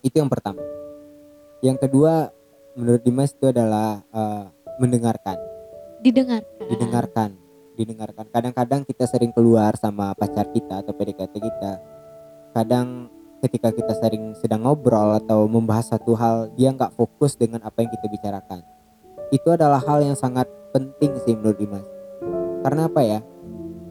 [0.00, 0.64] Itu yang pertama.
[1.60, 2.32] Yang kedua
[2.74, 4.44] menurut Dimas itu adalah eh,
[4.80, 5.36] mendengarkan.
[6.00, 6.66] Didengarkan.
[6.66, 7.30] Didengarkan.
[7.76, 8.26] Didengarkan.
[8.32, 11.72] Kadang-kadang kita sering keluar sama pacar kita atau PDKT kita.
[12.52, 13.12] Kadang
[13.44, 17.90] ketika kita sering sedang ngobrol atau membahas satu hal dia nggak fokus dengan apa yang
[17.90, 18.62] kita bicarakan
[19.32, 21.86] itu adalah hal yang sangat penting sih menurut Dimas.
[22.62, 23.18] Karena apa ya?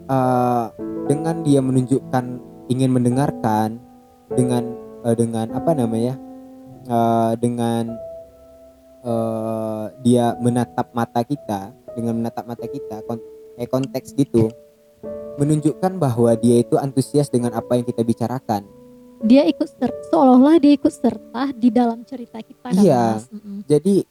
[0.08, 0.66] Eh,
[1.10, 2.24] dengan dia menunjukkan
[2.70, 3.82] ingin mendengarkan
[4.32, 4.64] dengan
[5.04, 6.16] eh, dengan apa namanya?
[6.86, 7.98] Eh, dengan
[9.02, 13.24] eh, dia menatap mata kita dengan menatap mata kita kon-
[13.58, 14.48] eh, konteks gitu
[15.36, 18.62] menunjukkan bahwa dia itu antusias dengan apa yang kita bicarakan.
[19.22, 23.22] Dia ikut serta seolah-olah dia ikut serta di dalam cerita kita Iya.
[23.30, 23.66] Mm-mm.
[23.70, 24.02] jadi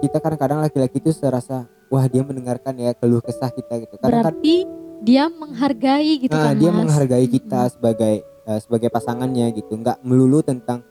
[0.00, 3.94] kita kadang-kadang laki-laki itu serasa wah dia mendengarkan ya keluh kesah kita gitu.
[4.00, 4.64] Kadang berarti
[5.02, 6.78] dia menghargai gitu nah, kan dia mas?
[6.86, 9.74] menghargai kita sebagai eh, sebagai pasangannya gitu.
[9.76, 10.86] Nggak melulu tentang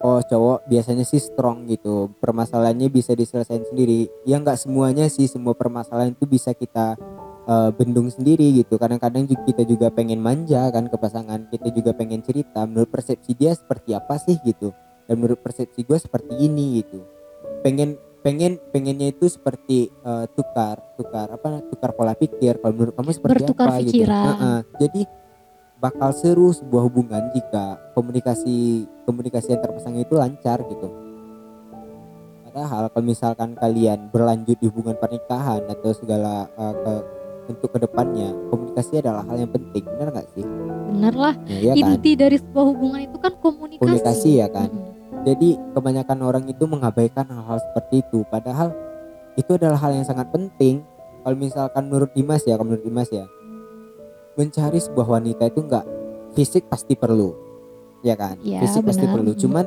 [0.00, 2.14] oh cowok biasanya sih strong gitu.
[2.22, 4.08] Permasalahannya bisa diselesaikan sendiri.
[4.24, 6.96] Ya nggak semuanya sih semua permasalahan itu bisa kita
[7.50, 8.78] eh, bendung sendiri gitu.
[8.78, 12.64] Kadang-kadang kita juga pengen manja kan ke pasangan kita juga pengen cerita.
[12.64, 14.70] Menurut persepsi dia seperti apa sih gitu?
[15.04, 17.04] Dan menurut persepsi gue seperti ini gitu.
[17.60, 22.56] Pengen pengen pengennya itu seperti eh, tukar tukar apa tukar pola pikir.
[22.56, 24.00] Kalau menurut kamu seperti Bertukar apa gitu?
[24.00, 24.24] pikiran.
[24.24, 24.60] Heeh.
[24.80, 25.02] jadi
[25.76, 30.88] bakal seru sebuah hubungan jika komunikasi komunikasi antar pasangan itu lancar gitu.
[32.48, 36.94] Padahal kalau misalkan kalian berlanjut di hubungan pernikahan atau segala eh, ke
[37.44, 39.84] untuk ke depannya komunikasi adalah hal yang penting.
[39.84, 40.44] Benar nggak sih?
[40.96, 41.34] Bener lah.
[41.36, 41.92] Nah, iya kan?
[41.92, 43.84] inti dari sebuah hubungan itu kan komunikasi.
[43.84, 44.72] Komunikasi ya kan?
[44.72, 44.93] Mm-mm.
[45.24, 48.22] Jadi kebanyakan orang itu mengabaikan hal-hal seperti itu.
[48.28, 48.76] Padahal
[49.34, 50.84] itu adalah hal yang sangat penting.
[51.24, 53.24] Kalau misalkan menurut Dimas ya kalau menurut Dimas ya
[54.36, 55.86] mencari sebuah wanita itu enggak
[56.36, 57.32] fisik pasti perlu
[58.04, 58.36] ya kan?
[58.44, 59.14] Iya, fisik pasti benar.
[59.16, 59.32] perlu.
[59.32, 59.40] Mm.
[59.40, 59.64] cuman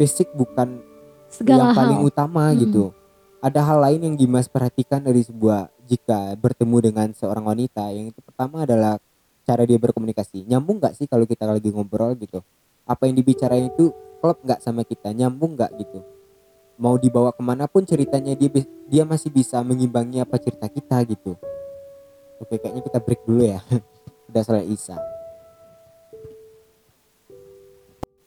[0.00, 0.80] fisik bukan
[1.28, 2.08] segala yang paling hal.
[2.08, 2.60] utama Mm-mm.
[2.64, 2.84] gitu.
[3.44, 7.92] Ada hal lain yang Dimas perhatikan dari sebuah jika bertemu dengan seorang wanita.
[7.92, 8.96] Yang itu pertama adalah
[9.44, 10.48] cara dia berkomunikasi.
[10.48, 12.40] Nyambung nggak sih kalau kita lagi ngobrol gitu?
[12.88, 13.92] Apa yang dibicarain itu
[14.24, 16.00] klop nggak sama kita nyambung nggak gitu?
[16.80, 18.48] Mau dibawa ke mana pun ceritanya dia
[18.88, 21.36] dia masih bisa mengimbangi apa cerita kita gitu.
[22.40, 23.60] Oke kayaknya kita break dulu ya.
[24.32, 24.96] Udah salah Isa.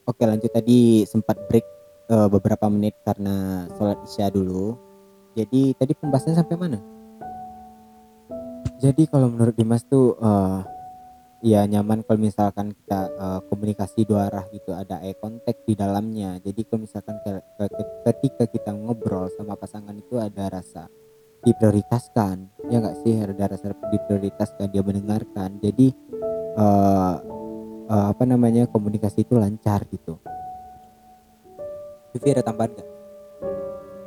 [0.06, 1.66] Oke lanjut tadi sempat break
[2.14, 4.78] eh, beberapa menit karena sholat isya dulu.
[5.34, 6.78] Jadi tadi pembahasannya sampai mana?
[8.78, 10.77] Jadi kalau menurut Dimas tuh eh,
[11.46, 16.42] ya nyaman kalau misalkan kita eh, komunikasi dua arah gitu ada eye contact di dalamnya.
[16.42, 20.90] Jadi kalau misalkan ke- ke- ketika kita ngobrol sama pasangan itu ada rasa
[21.46, 23.14] diprioritaskan ya nggak sih?
[23.22, 25.62] Ada rasa diprioritaskan dia mendengarkan.
[25.62, 25.94] Jadi
[26.58, 27.16] eh,
[27.90, 30.18] eh, apa namanya komunikasi itu lancar gitu.
[32.18, 32.90] Vivi ada tambahan nggak?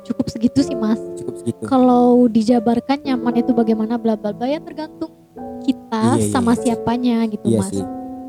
[0.01, 0.99] Cukup segitu sih mas.
[1.15, 1.63] Cukup segitu.
[1.69, 5.20] Kalau dijabarkan nyaman itu bagaimana bla bla bla ya tergantung
[5.61, 6.59] kita Iya, iya, sama iya.
[6.59, 7.83] siapanya gitu iya mas sih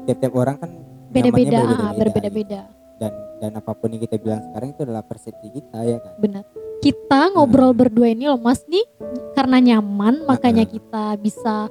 [0.04, 0.70] tiap-tiap orang kan
[1.08, 1.84] beda-beda ah, gitu.
[1.98, 2.60] berbeda-beda
[2.96, 6.44] dan dan apa pun yang kita bilang sekarang itu adalah persepsi kita ya kan benar
[6.78, 7.80] kita ngobrol Hmm.
[7.80, 8.82] berdua ini loh mas nih
[9.32, 10.74] karena nyaman makanya Heeh.
[10.74, 11.66] kita bisa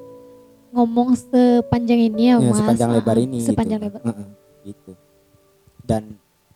[0.72, 3.88] ngomong sepanjang ini ya, Ya, mas sepanjang Ah, lebar ini sepanjang gitu.
[3.92, 4.28] lebar Heeh,
[4.64, 4.92] gitu
[5.84, 6.04] dan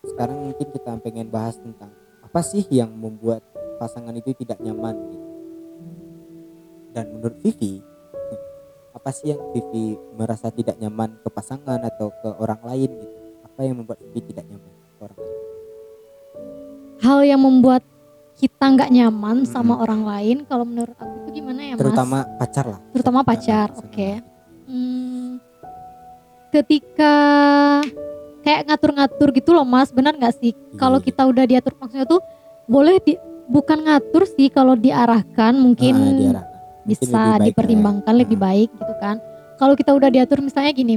[0.02, 1.92] sekarang mungkin kita pengen bahas tentang
[2.22, 3.42] apa sih yang membuat
[3.76, 5.28] pasangan itu tidak nyaman gitu
[6.92, 7.84] dan menurut Vivi
[8.96, 13.60] apa sih yang Vivi merasa tidak nyaman ke pasangan atau ke orang lain gitu apa
[13.62, 15.36] yang membuat Vivi tidak nyaman ke orang lain
[16.98, 17.84] hal yang membuat
[18.36, 19.48] kita nggak nyaman Mm-mm.
[19.48, 23.68] sama orang lain kalau menurut aku tuh gimana ya mas terutama pacar lah Terutama pacar,
[23.74, 24.10] oke.
[24.10, 24.34] sama-
[24.66, 25.38] Hmm,
[26.50, 27.14] ketika
[28.42, 31.06] kayak ngatur-ngatur gitu loh mas benar nggak sih kalau Iya.
[31.06, 32.22] kita udah diatur maksudnya tuh
[32.66, 33.14] boleh di
[33.46, 36.55] bukan ngatur sih kalau diarahkan mungkin Ah, diarahkan.
[36.86, 38.20] Bisa lebih dipertimbangkan ya.
[38.22, 39.16] lebih Ah, baik gitu kan.
[39.56, 40.96] Kalau kita udah diatur misalnya gini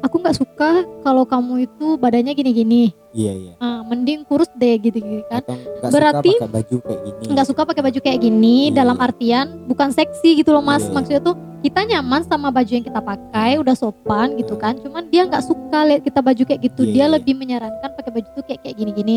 [0.00, 0.70] aku nggak suka
[1.04, 2.92] kalau kamu itu badannya gini-gini.
[3.12, 3.52] Iya iya.
[3.60, 5.42] Ah, mending kurus deh gitu-gitu kan.
[5.44, 7.24] Nggak Berarti suka pakai baju kayak gini.
[7.30, 9.06] nggak suka pakai baju kayak gini Iya, dalam iya.
[9.06, 10.82] artian bukan seksi gitu loh mas.
[10.82, 10.94] Iya, iya.
[10.96, 14.74] maksudnya tuh kita nyaman sama baju yang kita pakai udah sopan gitu kan.
[14.80, 16.82] Cuman dia nggak suka lihat kita baju kayak gitu.
[16.88, 17.12] Iya, dia iya.
[17.20, 19.16] lebih menyarankan pakai baju tuh kayak kayak gini-gini.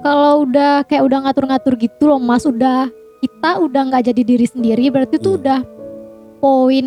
[0.00, 2.88] Kalau udah kayak udah ngatur-ngatur gitu loh mas udah
[3.20, 5.40] kita udah nggak jadi diri sendiri berarti tuh Iya.
[5.40, 5.60] udah
[6.38, 6.86] poin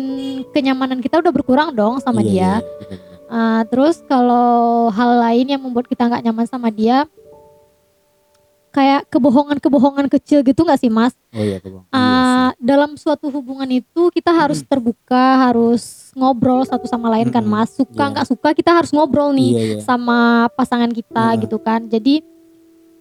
[0.50, 3.12] kenyamanan kita udah berkurang dong sama Iya, dia iya, benar-benar.
[3.26, 4.52] Ah, terus kalau
[4.88, 7.06] hal lain yang membuat kita nggak nyaman sama dia
[8.68, 14.10] kayak kebohongan-kebohongan kecil gitu nggak sih mas oh iya Iya Ah, dalam suatu hubungan itu
[14.10, 17.54] kita harus terbuka, harus ngobrol satu sama lain kan Mm-mm.
[17.54, 17.70] mas.
[17.72, 18.12] Suka Iya.
[18.12, 21.40] nggak suka kita harus ngobrol nih iya iya sama pasangan kita Heeh.
[21.46, 21.86] gitu kan.
[21.86, 22.26] Jadi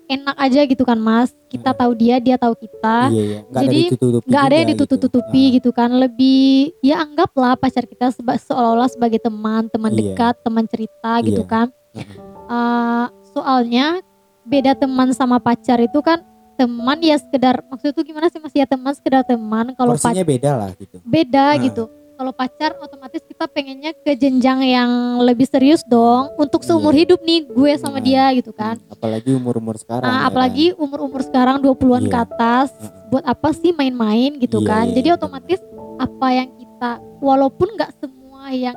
[0.06, 1.32] enak aja gitu kan mas.
[1.48, 1.80] Kita Heeh.
[1.80, 2.98] tahu dia, dia tahu kita.
[3.10, 3.82] iya iya nggak jadi
[4.24, 5.89] Nggak ada yang ditutup-tutupi gitu kan.
[5.89, 10.13] Lebih ya anggaplah pacar kita seba- seolah-olah sebagai teman, teman Iya.
[10.13, 11.50] dekat, teman cerita gitu Iya.
[11.50, 11.68] kan.
[11.94, 12.18] Heeh.
[12.46, 14.02] Ah, soalnya
[14.44, 16.20] beda teman sama pacar itu kan
[16.54, 20.22] teman ya sekedar maksud itu gimana sih mas ya teman sekedar teman kalau pacar porsinya
[20.22, 21.58] beda lah gitu beda Nah.
[21.60, 26.30] gitu kalau pacar otomatis kita pengennya ke jenjang yang lebih serius dong.
[26.36, 26.99] Untuk seumur Iya.
[27.06, 28.06] hidup nih gue sama Nah.
[28.06, 28.78] dia gitu kan.
[28.88, 32.26] Apalagi umur umur sekarang Ah, ya apalagi umur-umur sekarang 20-an ke Iya.
[32.26, 32.69] atas.
[32.73, 33.02] Heeh.
[33.10, 34.86] buat apa sih main-main gitu Iya, kan?
[34.89, 35.62] iya, jadi iya, otomatis
[36.02, 36.89] apa yang kita
[37.21, 38.73] walaupun nggak semua yang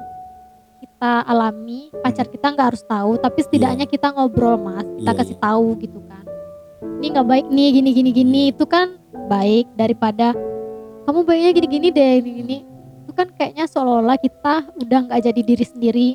[0.76, 4.84] kita alami pacar kita nggak harus tahu tapi setidaknya kita ngobrol mas.
[4.94, 5.42] Kita Iya, kasih iya.
[5.42, 6.24] tahu gitu kan.
[7.00, 8.42] Ini nggak baik nih gini gini gini.
[8.52, 10.36] Itu kan baik daripada
[11.08, 12.56] kamu baiknya gini gini deh gini gini
[13.16, 16.08] kan kayaknya seolah-olah kita udah nggak jadi diri sendiri.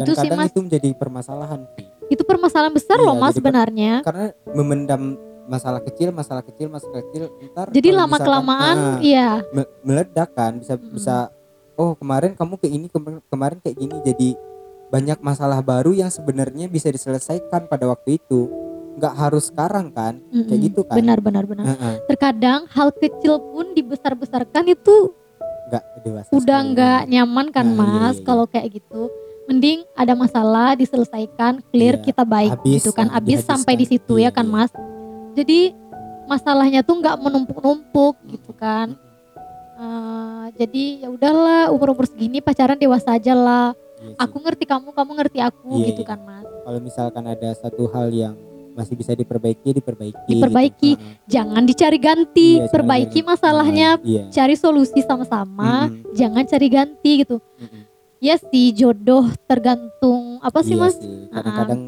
[0.00, 0.48] Dan itu sih, Mas.
[0.52, 1.60] itu menjadi permasalahan
[2.06, 3.92] itu permasalahan besar Iya, loh mas sebenarnya.
[4.06, 9.46] Karena memendam masalah kecil masalah kecil masalah kecil ntar jadi lama kelamaan ah, iya.
[9.54, 10.98] me- meledak kan bisa Mm-mm.
[10.98, 11.30] bisa
[11.78, 14.34] oh kemarin kamu kayak ini kema- kemarin kayak gini jadi
[14.90, 18.50] banyak masalah baru yang sebenarnya bisa diselesaikan pada waktu itu.
[18.96, 20.66] Nggak harus sekarang kan kayak Mm-mm.
[20.66, 20.96] gitu kan.
[20.98, 21.64] Benar benar benar.
[21.74, 25.14] Heeh, terkadang hal kecil pun dibesar-besarkan itu
[25.66, 28.24] nggak dewasa udah nggak nyaman kan Nah, iya, mas iya, iya.
[28.24, 29.02] kalau kayak gitu.
[29.46, 33.06] Mending ada masalah diselesaikan clear Iya, kita baik habis, gitu kan.
[33.08, 34.54] habis sampai di situ Iya, ya kan iya.
[34.58, 34.70] mas?
[35.32, 35.70] Jadi
[36.26, 38.98] masalahnya tuh nggak menumpuk-numpuk gitu kan.
[39.76, 43.70] Eh, jadi ya udahlah umur umur segini pacaran dewasa aja lah.
[43.96, 46.10] Iya aku ngerti kamu kamu ngerti aku Iya, gitu iya.
[46.10, 46.44] kan mas.
[46.44, 48.34] Kalau misalkan ada satu hal yang
[48.76, 50.90] masih bisa diperbaiki diperbaiki Diperbaiki.
[50.92, 51.00] gitu.
[51.00, 51.24] Heeh.
[51.26, 56.12] Jangan dicari ganti, Iya, jangan perbaiki cari- masalahnya, Heeh, iya cari solusi sama-sama, Mm-mm.
[56.12, 57.40] jangan cari ganti gitu.
[57.56, 57.82] Mm-mm.
[58.18, 60.94] Ya sih jodoh tergantung apa sih Iya Mas?
[60.94, 61.28] sih.
[61.28, 61.80] kadang-kadang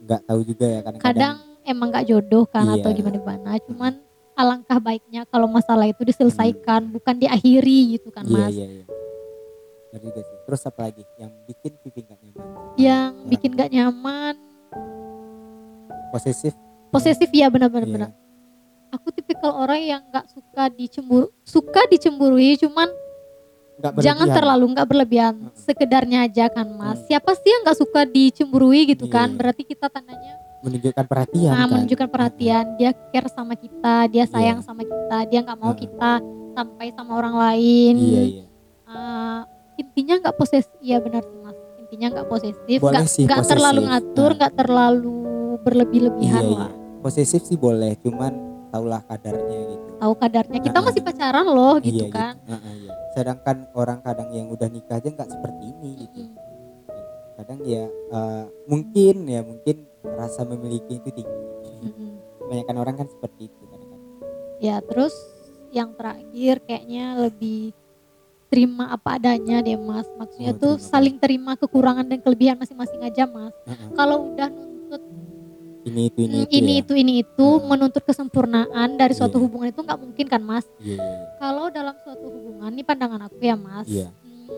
[0.00, 2.96] nggak tahu juga ya kadang-kadang Kadang emang gak jodoh kan atau Iya.
[2.96, 3.50] gimana-gimana.
[3.60, 3.92] Cuman
[4.32, 8.52] alangkah baiknya kalau masalah itu diselesaikan, bukan diakhiri gitu kan iya Mas.
[8.52, 8.84] iya iya
[9.86, 12.44] Benar juga sih terus apa lagi yang bikin pipi nggak nyaman
[12.76, 14.34] Yang Orang bikin gak nyaman,
[16.16, 16.52] posesif
[16.88, 17.94] posesif ya benar-benar Iya.
[17.94, 18.10] benar.
[18.88, 22.88] Aku tipikal orang yang nggak suka dicemburu, suka dicemburui, cuman
[23.76, 25.52] nggak jangan terlalu nggak berlebihan, Mm-mm.
[25.52, 26.96] sekedarnya aja kan mas.
[26.96, 27.06] Mm.
[27.06, 29.28] Siapa sih yang nggak suka dicemburui gitu Iya, kan?
[29.28, 29.36] iya.
[29.36, 30.32] Berarti kita tandanya
[30.64, 34.66] menunjukkan perhatian nah, kan menunjukkan perhatian, dia care sama kita, dia sayang Iya.
[34.66, 35.80] sama kita, dia nggak mau Mm.
[35.84, 36.12] kita
[36.56, 37.94] sampai sama orang lain.
[37.98, 38.44] iya iya
[38.86, 39.40] Eh,
[39.76, 41.58] intinya nggak posesif, iya benar sih mas.
[41.76, 44.36] Intinya nggak posesif, nggak terlalu ngatur, Nah.
[44.40, 45.18] nggak terlalu
[45.66, 46.70] berlebih-lebihan iya lah.
[46.70, 48.32] iya posesif sih boleh cuman
[48.68, 50.58] tahulah kadarnya gitu Tahu kadarnya.
[50.60, 50.84] Kita Ah.
[50.84, 52.34] masih pacaran loh gitu iya kan.
[52.36, 52.52] gitu.
[52.52, 52.92] Heeh, iya.
[53.12, 56.34] sedangkan orang kadang yang udah nikah aja nggak seperti ini gitu Mm.
[57.36, 59.76] kadang ya eh, mungkin ya mungkin
[60.06, 61.42] rasa memiliki itu tinggi
[61.82, 62.10] Mm-mm.
[62.38, 64.04] kebanyakan orang kan seperti itu kadang-kadang
[64.58, 65.12] Ya terus
[65.68, 67.76] yang terakhir kayaknya lebih
[68.46, 70.06] terima apa adanya deh mas.
[70.14, 73.52] Maksudnya Oh, tuh terima saling terima kekurangan dan kelebihan masing-masing aja mas.
[73.64, 73.88] Heeh.
[73.92, 75.02] Kalau udah nuntut
[75.86, 76.80] ini itu ini itu ini ya.
[76.82, 77.64] itu ini itu Hmm.
[77.64, 79.44] menuntut kesempurnaan dari suatu Iya.
[79.46, 80.66] hubungan itu nggak mungkin kan mas.
[80.78, 81.26] iya iya iya.
[81.38, 83.86] Kalau dalam suatu hubungan ini pandangan aku ya mas.
[83.86, 84.08] Iya.
[84.10, 84.50] hmm,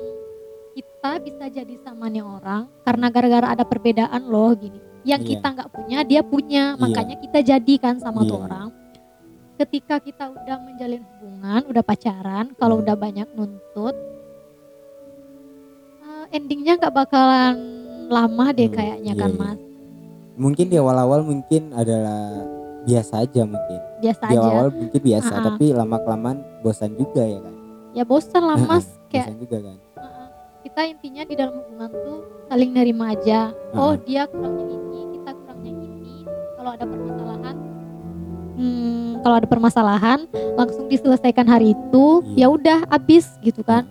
[0.72, 4.80] kita bisa jadi sama nih orang karena gara-gara ada perbedaan loh gini.
[5.02, 5.28] Yang Iya.
[5.30, 6.80] kita nggak punya dia punya, Iya.
[6.80, 8.44] makanya kita jadikan sama tuh Iya.
[8.44, 8.68] orang.
[9.58, 12.82] Ketika kita udah menjalin hubungan, udah pacaran, kalau Hmm.
[12.82, 13.94] udah banyak nuntut,
[16.00, 17.56] eh, endingnya nggak bakalan
[18.08, 19.38] lama deh Hmm, kayaknya iya, kan iya.
[19.38, 19.58] mas.
[20.38, 22.46] Mungkin di awal-awal mungkin adalah
[22.84, 24.46] biasa aja mungkin Biasa di aja.
[24.46, 25.44] awal mungkin biasa Ah-ah.
[25.44, 27.54] tapi lama kelamaan bosan juga ya kan
[27.90, 30.26] Ya bosan lah mas, kayak bosan juga kan Heeh.
[30.62, 34.06] kita intinya di dalam hubungan tuh saling nerima aja oh Heeh.
[34.06, 36.14] dia kurangnya ini kita kurangnya ini
[36.54, 37.56] kalau ada permasalahan
[38.54, 40.18] hmm, kalau ada permasalahan
[40.54, 42.38] langsung diselesaikan hari itu Iya.
[42.38, 43.84] ya udah habis gitu kan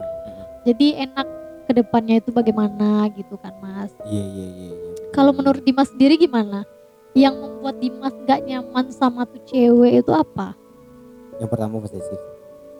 [0.63, 1.27] jadi enak
[1.63, 4.86] ke depannya itu bagaimana gitu kan mas iya iya iya iya.
[5.17, 6.61] Kalau menurut Dimas sendiri gimana?
[7.11, 10.53] Yang membuat Dimas gak nyaman sama tuh cewek itu apa?
[11.41, 12.19] Yang pertama posesif.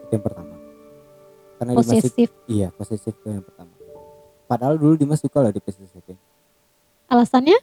[0.06, 0.54] Itu yang pertama.
[1.58, 2.30] Karena Dimas itu- posesif.
[2.46, 3.74] Iya posesif itu yang pertama.
[4.46, 6.16] Padahal dulu Dimas suka loh di posesifin
[7.08, 7.58] alasannya?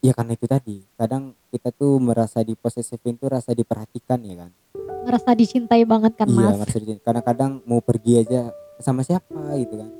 [0.00, 0.84] Ya karena itu tadi.
[0.94, 4.50] Kadang kita tuh merasa di posesifin tuh rasa diperhatikan ya kan?
[5.00, 6.56] Ngerasa dicintai banget kan iya mas?
[6.60, 9.90] merasa di- kadang-kadang mau pergi aja sama siapa gitu kan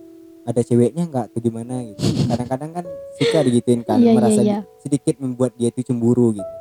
[0.51, 2.03] ada ceweknya nggak tuh gimana gitu.
[2.27, 2.85] Kadang-kadang kan
[3.15, 4.59] suka digituin kan Iya, iya, merasa iya.
[4.61, 6.53] di- sedikit membuat dia itu cemburu gitu.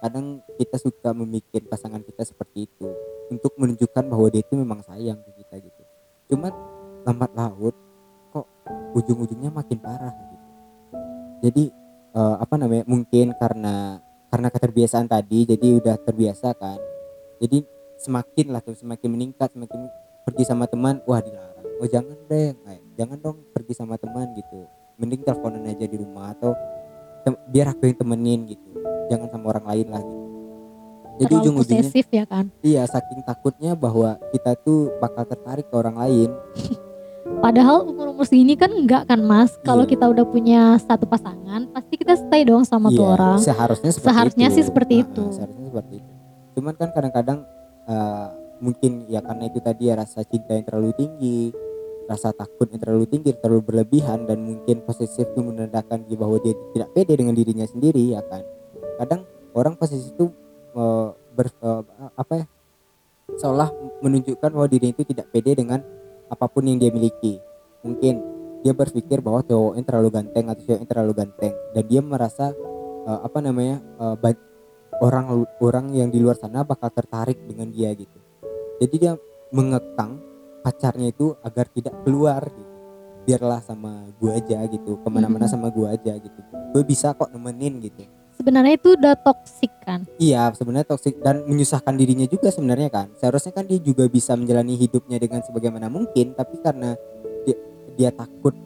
[0.00, 2.88] Kadang kita suka memikir pasangan kita seperti itu
[3.28, 5.82] untuk menunjukkan bahwa dia itu memang sayang ke kita gitu.
[6.28, 6.48] Cuma
[7.04, 7.76] lambat laut
[8.30, 8.46] kok
[8.96, 10.36] ujung-ujungnya makin parah gitu.
[11.44, 11.64] Jadi
[12.14, 16.80] eh, apa namanya mungkin karena karena keterbiasaan tadi jadi udah terbiasa kan.
[17.40, 17.64] Jadi
[17.96, 19.88] semakin lah tuh semakin meningkat semakin
[20.24, 21.64] pergi sama teman wah dilarang.
[21.80, 24.66] Oh jangan deh Kayak, jangan dong pergi sama teman gitu.
[24.94, 26.54] Mending teleponan aja di rumah atau
[27.22, 28.68] tem- biar aku yang temenin gitu.
[29.06, 30.22] Jangan sama orang lain lah gitu.
[31.14, 32.44] Jadi terlalu ujung-ujungnya posesif ya kan?
[32.58, 36.30] iya saking takutnya bahwa kita tuh bakal tertarik ke orang lain.
[37.44, 39.54] Padahal umur-umur segini kan enggak kan mas?
[39.60, 39.90] Kalau Iya.
[39.90, 43.38] kita udah punya satu pasangan Pasti kita stay dong sama tuh Iya, orang.
[43.38, 44.54] seharusnya seperti Seharusnya itu.
[44.54, 45.24] sih seperti Ah, itu.
[45.30, 46.12] seharusnya seperti itu.
[46.54, 47.38] Cuman kan kadang-kadang
[47.84, 48.26] eh,
[48.56, 51.52] mungkin ya karena itu tadi ya rasa cinta yang terlalu tinggi
[52.04, 56.52] rasa takut yang terlalu tinggi terlalu berlebihan dan mungkin posesif itu menandakan dia bahwa dia
[56.76, 58.44] tidak pede dengan dirinya sendiri ya kan?
[59.00, 59.20] Kadang
[59.56, 60.28] orang posesif itu
[60.76, 61.82] eh, ber- eh,
[62.16, 62.46] apa ya
[63.40, 63.72] seolah
[64.04, 65.80] menunjukkan bahwa dirinya itu tidak pede dengan
[66.28, 67.40] apa pun yang dia miliki.
[67.80, 68.14] Mungkin
[68.64, 72.52] dia berpikir bahwa cowoknya terlalu ganteng atau ceweknya terlalu ganteng dan dia merasa
[73.08, 73.80] eh, apa namanya
[75.00, 78.18] orang orang yang di luar sana bakal tertarik dengan dia gitu.
[78.78, 79.12] Jadi dia
[79.54, 80.33] mengekang
[80.64, 82.72] pacarnya itu agar tidak keluar gitu.
[83.28, 86.40] Biarlah sama gua aja gitu ke mana-mana sama gua aja gitu.
[86.72, 88.08] Gue bisa kok nemenin gitu.
[88.34, 90.08] Sebenarnya itu udah toxic kan?
[90.18, 93.06] Iya sebenarnya toksik dan menyusahkan dirinya juga sebenarnya kan.
[93.20, 96.98] Seharusnya kan dia juga bisa menjalani hidupnya dengan sebagaimana mungkin tapi karena
[97.46, 97.56] dia,
[97.94, 98.56] dia takut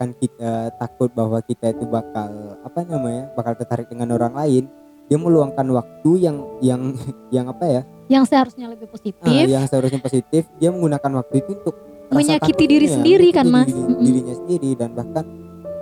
[0.00, 4.64] akan kita takut bahwa kita itu bakal apa namanya bakal tertarik dengan orang lain
[5.12, 6.82] dia meluangkan waktu yang yang
[7.36, 9.22] yang apa ya Yang seharusnya lebih positif.
[9.22, 11.74] Ah, yang seharusnya positif dia menggunakan waktu itu untuk
[12.10, 13.70] Menyakiti diri sendiri kan, Mas.
[13.70, 15.22] diri- dirinya sendiri dan bahkan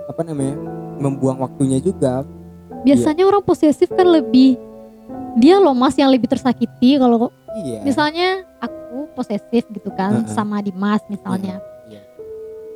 [0.05, 0.55] apa namanya
[1.01, 2.21] membuang waktunya juga.
[2.85, 4.61] Biasanya orang posesif kan lebih
[5.41, 7.29] dia loh mas yang lebih tersakiti kalau
[7.61, 7.81] iya.
[7.85, 10.31] misalnya aku posesif gitu kan Heeh.
[10.33, 11.61] sama Dimas misalnya.
[11.89, 12.01] Iya.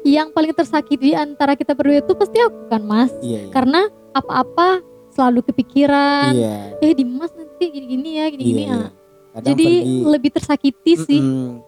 [0.04, 3.12] yang paling tersakiti antara kita berdua itu pasti aku kan mas?
[3.24, 3.51] Iya iya.
[3.56, 4.84] Karena apa-apa
[5.16, 6.36] selalu kepikiran.
[6.36, 6.56] Iya.
[6.84, 8.64] Eh Dimas nanti gini-gini ya gini-gini.
[8.68, 8.91] Ya.
[9.34, 11.21] Kadang jadi pergi, lebih tersakiti sih.
[11.21, 11.59] Mm-mm.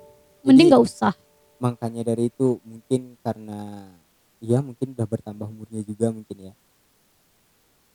[0.46, 1.14] mending nggak usah.
[1.58, 3.90] Makanya dari itu mungkin karena
[4.38, 6.54] ya mungkin udah bertambah umurnya juga mungkin ya.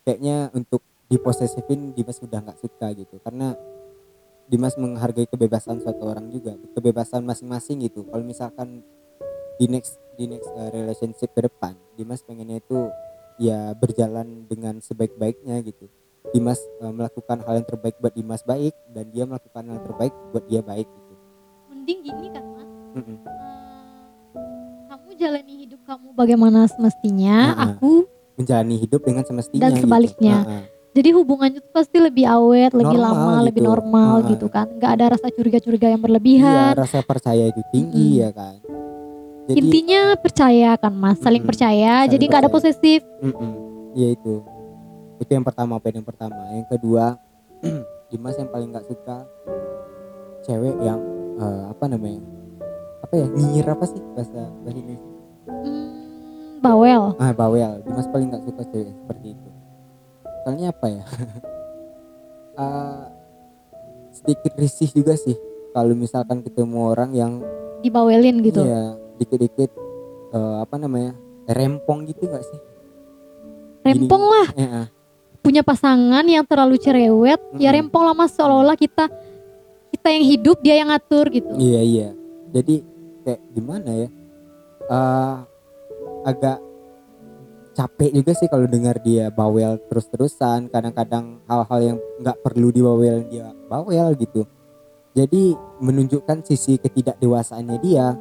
[0.02, 3.22] Kayaknya untuk diposesifin Dimas udah nggak suka gitu.
[3.22, 3.54] Karena
[4.50, 6.58] Dimas menghargai kebebasan suatu orang juga.
[6.74, 8.02] Kebebasan masing-masing gitu.
[8.10, 8.82] Kalau misalkan
[9.60, 12.88] di next di next uh, relationship ke depan Dimas pengennya itu
[13.36, 15.84] ya berjalan dengan sebaik-baiknya gitu
[16.30, 20.12] Dimas uh, melakukan hal yang terbaik buat Dimas baik dan dia melakukan hal yang terbaik
[20.30, 21.14] buat dia baik gitu
[21.68, 23.18] mending gini kan mas Mm-mm.
[24.30, 24.46] Eh,
[24.86, 28.04] kamu jalani hidup kamu bagaimana semestinya aku
[28.34, 29.82] menjalani hidup dengan semestinya Dan gitu.
[29.82, 30.36] sebaliknya.
[30.44, 30.64] Heeh.
[30.90, 33.70] jadi hubungannya tuh pasti lebih awet lebih Normal lama lebih gitu.
[33.70, 34.30] normal Heeh.
[34.30, 38.22] gitu kan nggak ada rasa curiga-curiga yang Iya, berlebihan rasa percaya itu tinggi Mm-mm.
[38.22, 38.56] ya kan.
[39.46, 41.50] Jadi intinya percaya kan mas saling Mm-mm.
[41.50, 43.52] percaya Saling jadi nggak ada posesif mm-mm,
[43.94, 44.34] ya itu.
[45.20, 46.48] Itu yang pertama, poin yang pertama.
[46.50, 47.20] Yang kedua,
[48.10, 49.16] Dimas yang paling nggak suka
[50.42, 50.98] cewek yang
[51.36, 52.24] eh, apa namanya?
[53.04, 53.26] Apa ya?
[53.28, 55.08] Nyinyir apa sih bahasa bahasa Indonesia?
[55.46, 55.90] Hmm,
[56.58, 57.84] bawel Ah, bawel.
[57.84, 59.48] Dimas paling nggak suka cewek seperti itu.
[60.42, 61.04] Soalnya apa ya?
[62.52, 63.08] Ah,
[64.12, 65.32] sedikit risih juga sih
[65.72, 67.32] kalau misalkan ketemu orang yang
[67.80, 69.70] dibawelin gitu Iya, dikit-dikit
[70.30, 71.16] eh, apa namanya?
[71.48, 72.60] rempong gitu gak sih?
[73.80, 74.86] rempong lah Eh, eh.
[75.41, 77.88] Punya pasangan yang terlalu cerewet ya Mm-mm.
[77.88, 79.09] rempong lah mas seolah-olah kita
[79.91, 82.09] kita yang hidup dia yang ngatur gitu Iya, iya.
[82.51, 82.82] Jadi
[83.22, 84.09] kayak gimana ya?
[84.91, 85.34] Eh,
[86.26, 86.59] agak
[87.72, 90.68] capek juga sih kalau dengar dia bawel terus-terusan.
[90.68, 94.47] Kadang-kadang hal-hal yang nggak perlu dibawel dia bawel gitu.
[95.14, 98.14] Jadi menunjukkan sisi ketidakdewasaannya dia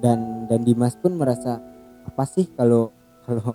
[0.00, 1.60] dan dan Dimas pun merasa
[2.04, 2.92] apa sih kalau
[3.24, 3.52] kalau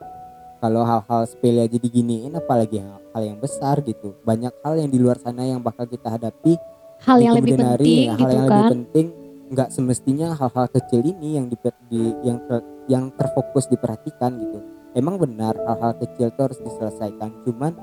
[0.62, 4.16] kalau hal-hal sepele aja diginiin apalagi hal, hal yang besar gitu.
[4.24, 6.56] Banyak hal yang di luar sana yang bakal kita hadapi.
[7.02, 8.52] Hal yang lebih kemudian hari, penting hal gitu yang kan?
[8.52, 9.08] lebih penting.
[9.52, 11.58] Nggak semestinya hal-hal kecil ini yang di,
[11.92, 14.60] di- yang ter- yang terfokus diperhatikan gitu.
[14.96, 17.30] Emang benar hal-hal kecil itu harus diselesaikan.
[17.44, 17.74] Cuman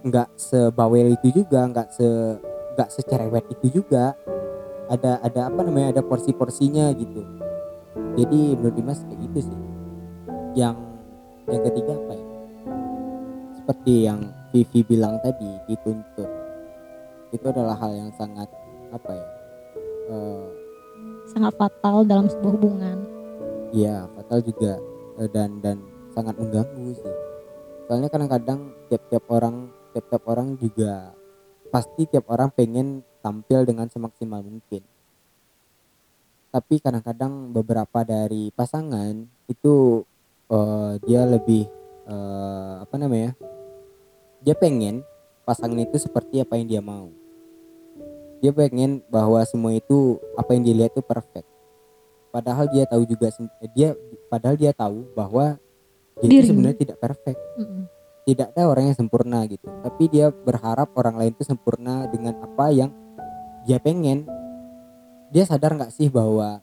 [0.00, 2.08] nggak sebawel itu juga nggak se
[2.76, 4.12] nggak secerewet itu juga.
[4.90, 7.22] Ada ada apa namanya ada porsi-porsinya gitu.
[8.18, 9.58] Jadi menurut Dimas kayak gitu sih.
[10.58, 10.76] Yang
[11.46, 12.26] yang ketiga apa ya?
[13.54, 14.20] Seperti yang
[14.50, 16.30] Vivi bilang tadi dituntut
[17.30, 18.50] itu adalah hal yang sangat
[18.90, 19.28] apa ya
[20.10, 20.46] eh,
[21.30, 22.98] sangat fatal dalam sebuah hubungan
[23.70, 24.72] Iya, fatal juga
[25.22, 25.78] eh, dan dan
[26.10, 27.16] sangat mengganggu sih.
[27.86, 31.14] Soalnya kadang-kadang tiap-tiap orang tiap-tiap orang juga
[31.70, 34.82] pasti tiap orang pengen tampil dengan semaksimal mungkin.
[36.50, 39.14] Tapi kadang-kadang beberapa dari pasangan
[39.46, 40.02] itu
[40.50, 41.70] eh, dia lebih
[42.10, 43.38] eh, apa namanya?
[44.40, 45.04] Dia pengen
[45.44, 47.12] pasangan itu seperti apa yang dia mau.
[48.40, 51.44] Dia pengen bahwa semua itu apa yang dia lihat itu perfect.
[52.32, 53.28] Padahal dia tahu juga
[53.60, 53.92] eh, dia
[54.32, 55.60] padahal dia tahu bahwa
[56.24, 57.40] dia itu sebenarnya tidak perfect.
[57.58, 57.84] Mm-mm.
[58.20, 59.66] tidak ada orang yang sempurna gitu.
[59.66, 62.94] Tapi dia berharap orang lain itu sempurna dengan apa yang
[63.66, 64.24] dia pengen.
[65.34, 66.62] Dia sadar nggak sih bahwa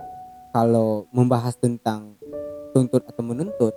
[0.55, 2.15] kalau membahas tentang
[2.71, 3.73] tuntut atau menuntut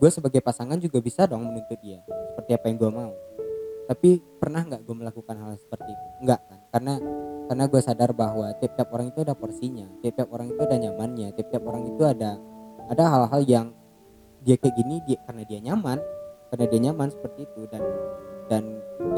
[0.00, 2.00] gue sebagai pasangan juga bisa dong menuntut dia
[2.32, 3.12] seperti apa yang gue mau.
[3.84, 6.06] Tapi pernah nggak gue melakukan hal seperti itu?
[6.24, 6.58] Nggak kan?
[6.72, 6.94] Karena
[7.50, 11.66] karena gue sadar bahwa tiap-tiap orang itu ada porsinya tiap-tiap orang itu ada nyamannya tiap-tiap
[11.66, 12.38] orang itu ada
[12.86, 13.66] ada hal-hal yang
[14.46, 15.98] dia kayak gini dia karena dia nyaman
[16.48, 17.60] karena dia nyaman seperti itu.
[17.68, 17.82] Dan
[18.48, 18.64] dan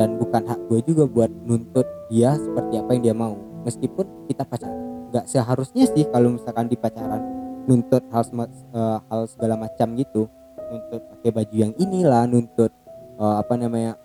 [0.01, 4.43] dan bukan hak gue juga buat nuntut dia seperti apa yang dia mau meskipun kita
[4.43, 5.09] pacaran.
[5.14, 7.22] Nggak seharusnya sih kalau misalkan di pacaran
[7.70, 10.26] nuntut hal eh, hal segala macam gitu
[10.73, 12.73] nuntut pakai baju yang inilah nuntut
[13.20, 14.01] eh, apa namanya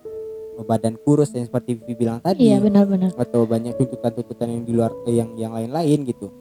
[0.66, 2.50] badan kurus yang seperti Vivi bilang tadi.
[2.50, 6.34] Iya benar-benar atau banyak tuntutan-tuntutan yang di luar eh, yang yang lain-lain gitu.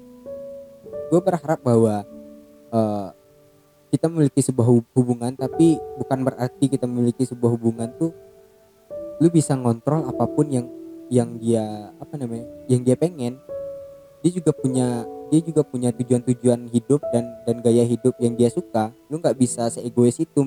[1.13, 2.03] Gue berharap bahwa
[2.73, 3.09] eh,
[3.93, 8.11] kita memiliki sebuah hub- hubungan tapi bukan berarti kita memiliki sebuah hubungan tuh
[9.17, 10.67] lu bisa ngontrol apa pun yang
[11.09, 13.39] yang dia apa namanya yang dia pengen.
[14.25, 18.95] Dia juga punya dia juga punya tujuan-tujuan hidup dan dan gaya hidup yang dia suka.
[19.11, 20.41] Lu nggak bisa seegois itu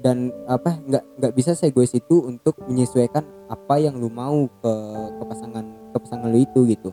[0.00, 4.74] dan apa nggak nggak bisa seegois itu untuk menyesuaikan apa yang lu mau ke
[5.20, 6.90] ke pasangan ke pasangan lu itu gitu.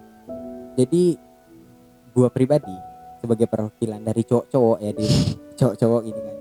[0.76, 1.16] Jadi
[2.12, 2.76] gua pribadi
[3.24, 5.08] sebagai perwakilan dari cowok-cowok ya di
[5.56, 6.38] cowok-cowok ini kan.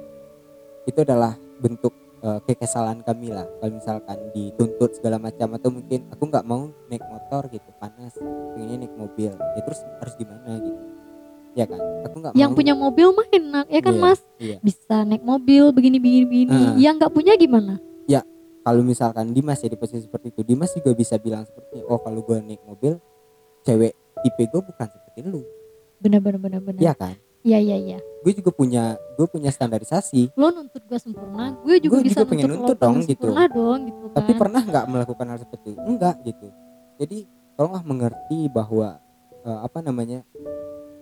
[0.89, 3.47] Itu adalah bentuk eh, kekesalan kami lah.
[3.61, 8.15] Kalau misalkan dituntut segala macam atau mungkin aku nggak mau naik motor gitu panas
[8.55, 9.33] pengennya naik mobil.
[9.33, 10.81] Ya terus harus gimana gitu.
[11.59, 11.81] Ya kan?
[12.07, 12.59] Aku nggak yang mau.
[12.59, 14.21] punya mobil mah enak ya kan Iya, mas?
[14.39, 14.57] iya.
[14.63, 16.77] bisa naik mobil begini begini begini Ah.
[16.79, 17.81] yang nggak punya gimana?
[18.61, 22.21] Kalau misalkan Dimas ya di posisi seperti itu Dimas juga bisa bilang seperti oh kalau
[22.21, 23.01] gue naik mobil
[23.65, 25.41] cewek tipe gue bukan seperti lu.
[25.97, 27.17] Bener bener bener bener ya kan
[27.47, 27.99] iya iya iya.
[28.21, 30.37] Gue juga punya gue punya standarisasi.
[30.37, 33.29] Lo nuntut gue sempurna gue juga Gue bisa juga pengen nuntut, nuntut dong, gitu.
[33.29, 34.17] sempurna dong gitu kan.
[34.21, 35.81] tapi pernah nggak melakukan hal seperti itu?
[35.85, 36.49] Enggak gitu.
[37.01, 37.19] Jadi
[37.57, 38.89] tolonglah mengerti bahwa
[39.45, 40.21] eh, apa namanya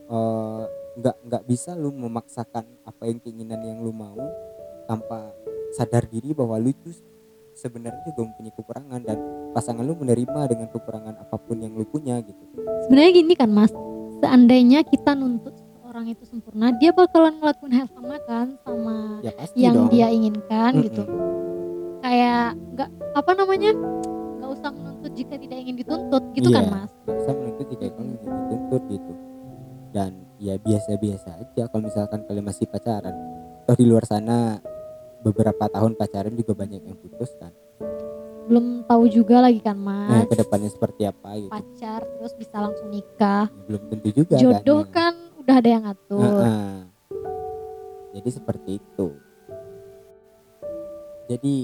[0.07, 0.63] eh,
[0.99, 4.19] nggak nggak bisa lu memaksakan apa yang keinginan yang lu mau
[4.91, 5.31] tanpa
[5.75, 6.91] sadar diri bahwa lu itu
[7.55, 9.19] sebenarnya juga mempunyai kekurangan dan
[9.51, 12.43] pasangan lu menerima dengan kekurangan apa pun yang lu punya gitu.
[12.87, 13.75] Sebenarnya gini kan mas.
[14.19, 15.55] Seandainya kita nuntut
[15.89, 19.89] seorang itu sempurna dia bakalan ngelakuin hal sama kan sama ya pasti yang dong.
[19.89, 20.85] dia inginkan Mm-mm.
[20.85, 21.03] gitu.
[22.05, 23.71] Kayak nggak apa namanya
[24.37, 26.73] nggak usah menuntut jika tidak ingin dituntut gitu kan Iya.
[26.77, 26.91] mas?
[27.09, 29.13] nggak usah menuntut jika kalian ingin dituntut gitu.
[29.89, 33.17] Dan ya biasa-biasa aja kalau misalkan kalian masih pacaran.
[33.65, 34.61] Toh di luar sana
[35.25, 37.49] beberapa tahun pacaran juga banyak yang putus kan?
[38.45, 40.29] Belum tahu juga lagi kan nah mas?
[40.29, 41.49] ke depannya seperti apa gitu.
[41.49, 43.49] Pacar terus bisa langsung nikah.
[43.49, 46.21] Ya, belum tentu juga jodoh kan, kan udah ada yang ngatur.
[46.45, 46.77] Heeh.
[48.21, 49.09] jadi seperti itu.
[51.25, 51.57] Jadi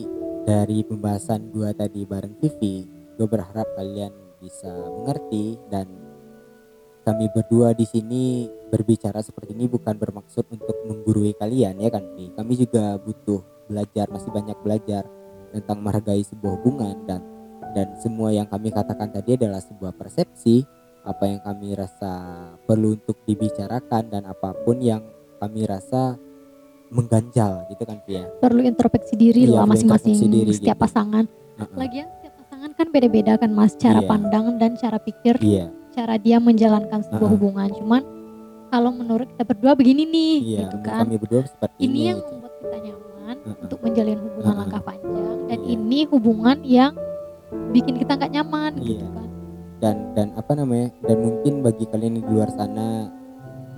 [0.48, 4.10] dari pembahasan gua tadi bareng Vivi gue berharap kalian
[4.40, 5.86] bisa mengerti dan
[7.04, 12.34] kami berdua di sini berbicara seperti ini bukan bermaksud untuk menggurui kalian ya kan Vi
[12.34, 15.06] kami juga butuh belajar masih banyak belajar
[15.54, 17.22] tentang menghargai sebuah hubungan dan
[17.76, 20.66] dan semua yang kami katakan tadi adalah sebuah persepsi
[21.04, 22.12] apa yang kami rasa
[22.64, 25.04] perlu untuk dibicarakan dan apa pun yang
[25.36, 26.16] kami rasa
[26.88, 30.14] mengganjal gitu kan Vi ya perlu introspeksi diri Iya, lah masing-masing
[30.50, 30.84] setiap gitu.
[30.84, 31.24] pasangan
[31.54, 31.76] Heeh.
[31.76, 34.08] lagian setiap pasangan kan beda-beda kan mas cara Iya.
[34.08, 37.32] pandang dan cara pikir iya cara dia menjalankan sebuah Heeh.
[37.34, 38.02] hubungan cuman
[38.70, 42.18] kalau menurut kita berdua begini nih iya gitu kan kami berdua seperti ini ini, yang
[42.18, 42.30] gitu.
[42.32, 43.62] membuat kita nyaman Heeh.
[43.62, 44.60] untuk menjalin hubungan Heeh.
[44.62, 45.68] langkah panjang dan Iya.
[45.68, 46.92] ini hubungan yang
[47.70, 49.08] bikin kita nggak nyaman gitu Iya.
[49.10, 49.28] kan
[49.84, 53.12] dan dan apa namanya dan mungkin bagi kalian di luar sana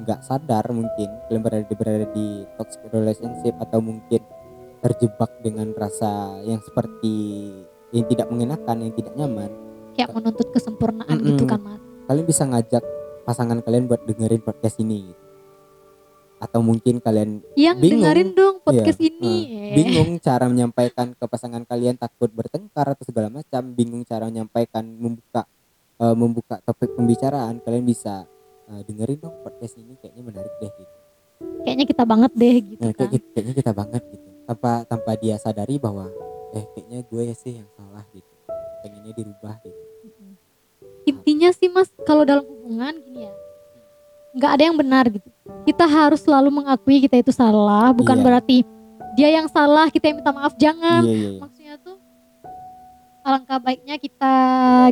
[0.06, 4.22] nggak sadar mungkin kalian berada berada di toxic relationship atau mungkin
[4.78, 7.50] terjebak dengan rasa yang seperti
[7.90, 9.50] yang tidak mengenakan yang tidak nyaman
[9.98, 11.28] kayak menuntut kesempurnaan Mm-mm.
[11.34, 12.84] gitu kan mas kalian bisa ngajak
[13.26, 15.18] pasangan kalian buat dengerin podcast ini gitu.
[16.36, 18.04] atau mungkin kalian yang Bingung.
[18.06, 23.02] dengerin dong podcast Iya, ini Eh, bingung cara menyampaikan ke pasangan kalian takut bertengkar atau
[23.02, 25.48] segala macam bingung cara menyampaikan membuka
[25.96, 28.24] eh, membuka topik pembicaraan kalian bisa
[28.68, 30.96] eh, dengerin dong podcast ini kayaknya menarik deh gitu.
[31.36, 32.96] Kayaknya kita banget deh gitu nah, kan.
[32.96, 34.28] kayak, gitu- kayaknya kita banget gitu.
[34.46, 36.06] Tanpa tanpa dia sadari bahwa
[36.54, 38.32] eh kayaknya gue sih yang salah gitu.
[38.84, 39.80] Pengennya dirubah gitu.
[41.06, 43.34] Intinya sih mas kalau dalam hubungan gini ya.
[44.36, 45.28] Nggak ada yang benar gitu.
[45.64, 48.24] Kita harus selalu mengakui kita itu salah bukan Iya.
[48.24, 48.56] berarti
[49.16, 50.54] dia yang salah kita yang minta maaf.
[50.60, 51.02] Jangan.
[51.02, 51.40] Iya iya iya.
[51.40, 51.96] maksudnya tuh
[53.26, 54.34] alangkah baiknya kita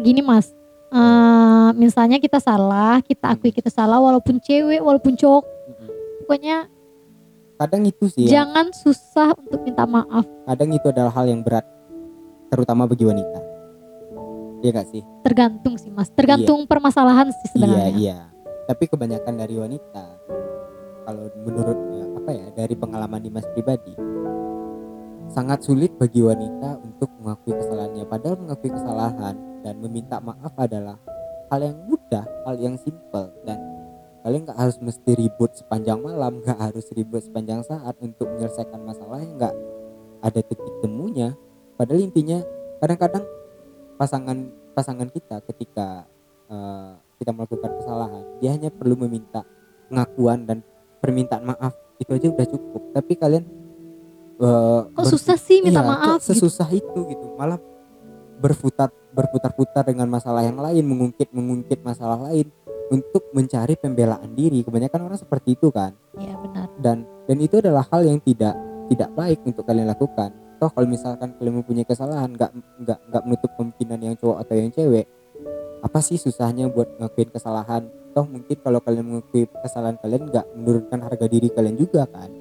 [0.03, 0.51] gini mas
[0.95, 5.43] eh, misalnya kita salah kita akui kita salah walaupun cewek walaupun cowok.
[5.43, 5.89] Mm-mm.
[6.23, 6.57] pokoknya
[7.55, 10.23] kadang itu sih yang- jangan susah untuk minta maaf.
[10.45, 11.67] Kadang itu adalah hal yang berat
[12.49, 13.41] terutama bagi wanita.
[14.59, 15.03] Iya gak sih?
[15.21, 16.09] Tergantung sih mas.
[16.09, 17.89] Tergantung permasalahan sih Iya sebenarnya.
[17.95, 18.19] Iya.
[18.65, 20.05] Tapi kebanyakan dari wanita
[21.05, 23.93] kalau menurut ya, apa ya dari pengalaman Dimas pribadi
[25.29, 28.05] sangat sulit bagi wanita untuk mengakui kesalahannya.
[28.09, 31.01] Padahal mengakui kesalahan dan meminta maaf adalah
[31.49, 33.57] hal yang mudah, hal yang simple dan
[34.25, 39.21] kalian nggak harus mesti ribut sepanjang malam, nggak harus ribut sepanjang saat untuk menyelesaikan masalah
[39.25, 39.55] yang nggak
[40.25, 41.37] ada titik temunya.
[41.77, 42.41] Padahal intinya
[42.81, 43.25] kadang-kadang
[44.01, 46.09] pasangan pasangan kita ketika
[46.49, 49.45] eh, kita melakukan kesalahan dia hanya perlu meminta
[49.93, 50.59] pengakuan dan
[51.05, 51.77] permintaan maaf.
[52.01, 52.83] Itu aja udah cukup.
[52.97, 53.45] Tapi kalian
[54.41, 57.37] eh, kok susah sih minta iya, maaf kok sesusah itu gitu.
[57.37, 57.61] Malah
[58.41, 62.51] berputar berputar-putar dengan masalah yang lain mengungkit mengungkit masalah lain
[62.93, 64.61] untuk mencari pembelaan diri.
[64.67, 65.95] Kebanyakan orang seperti itu kan?
[66.13, 66.29] Gitu.
[66.29, 66.69] ya benar.
[66.83, 68.59] Dan dan itu adalah hal yang tidak
[68.91, 70.35] tidak baik untuk kalian lakukan.
[70.61, 72.51] Toh kalau misalkan kalian mempunyai kesalahan nggak
[72.85, 75.07] nggak nggak menutup kemungkinan yang cowok atau yang cewek
[75.85, 77.89] apa sih susahnya buat ngakuin kesalahan?
[78.17, 82.33] Toh mungkin kalau kalian mengakui kesalahan kalian nggak menurunkan harga diri kalian juga kan?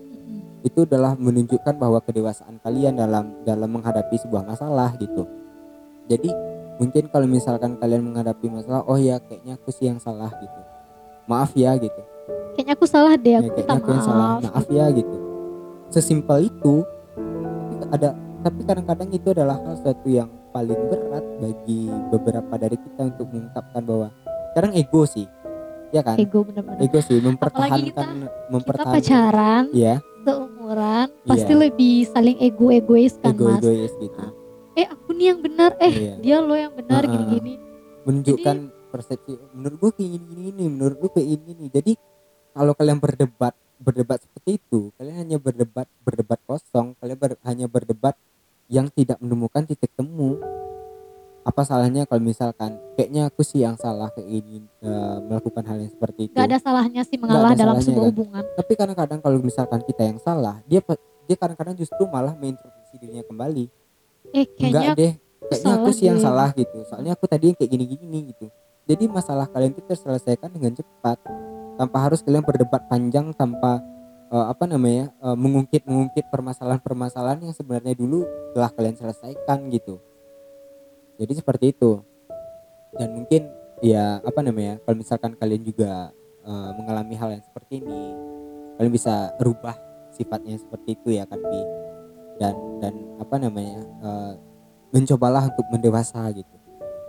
[0.63, 5.27] Itu adalah menunjukkan bahwa kedewasaan kalian dalam dalam menghadapi sebuah masalah gitu.
[6.07, 10.59] Jadi mungkin kalau misalkan kalian menghadapi masalah oh ya kayaknya aku sih yang salah gitu.
[11.25, 12.01] Maaf ya gitu.
[12.53, 14.17] Kayaknya aku salah deh ya aku kayaknya minta aku yang salah.
[14.19, 14.41] maaf.
[14.43, 15.15] Maaf ya gitu.
[15.89, 16.73] Sesimpel itu
[17.89, 18.09] ada
[18.41, 23.81] tapi kadang-kadang itu adalah hal suatu yang paling berat bagi beberapa dari kita untuk mengungkapkan
[23.81, 24.07] bahwa
[24.51, 25.25] kadang ego sih
[25.89, 26.17] ya kan?
[26.17, 26.81] Ego bener-bener.
[26.81, 28.01] Ego sih Apalagi mempertahankan kita
[28.49, 28.95] mempertahankan.
[28.99, 31.27] pacaran ya seumuran Iya.
[31.27, 33.59] pasti lebih saling ego-egois kan ego mas?
[33.59, 34.23] egois gitu
[34.73, 35.71] eh aku nih yang benar.
[35.77, 36.13] Eh Iya.
[36.17, 37.11] dia lo yang benar Ha-ha.
[37.11, 37.53] gini-gini.
[38.03, 38.57] Menunjukkan
[38.87, 41.91] persepsi menurut gue kayak gini gini menurut lu kayak ini nih jadi
[42.51, 46.93] kalau kalian berdebat berdebat seperti itu kalian hanya berdebat berdebat kosong.
[46.97, 48.13] Kalian ber- hanya berdebat
[48.67, 50.37] yang tidak menemukan titik temu.
[51.43, 55.91] Apa salahnya kalau misalkan kayaknya aku sih yang salah kayak gini eh, melakukan hal yang
[55.91, 56.33] seperti itu.
[56.33, 58.11] Nggak ada salahnya sih mengalah dalam salahnya, sebuah kan?
[58.11, 58.43] hubungan.
[58.55, 60.79] Tapi kadang-kadang kalau misalkan kita yang salah dia
[61.23, 63.67] dia kadang-kadang justru malah mengintrospeksi dirinya kembali
[64.33, 65.13] eh enggak deh.
[65.47, 66.25] kayaknya aku sih yang deh.
[66.25, 66.77] salah gitu.
[66.89, 68.49] Soalnya aku tadi yang kayak gini-gini gitu.
[68.83, 71.17] Jadi masalah kalian itu terselesaikan dengan cepat.
[71.77, 73.79] Tanpa harus kalian berdebat panjang tanpa
[74.33, 78.25] eh, apa namanya eh, mengungkit mengungkit permasalahan-permasalahan yang sebenarnya dulu
[78.57, 80.01] telah kalian selesaikan gitu.
[81.21, 82.01] Jadi seperti itu.
[82.97, 83.49] Dan mungkin
[83.83, 86.09] ya apa namanya kalau misalkan kalian juga
[86.43, 88.15] eh, mengalami hal yang seperti ini
[88.79, 89.75] kalian bisa rubah
[90.13, 91.61] sifatnya seperti itu ya kan Pi
[92.37, 94.33] dan dan apa namanya eh,
[94.93, 96.55] mencobalah untuk mendewasa gitu.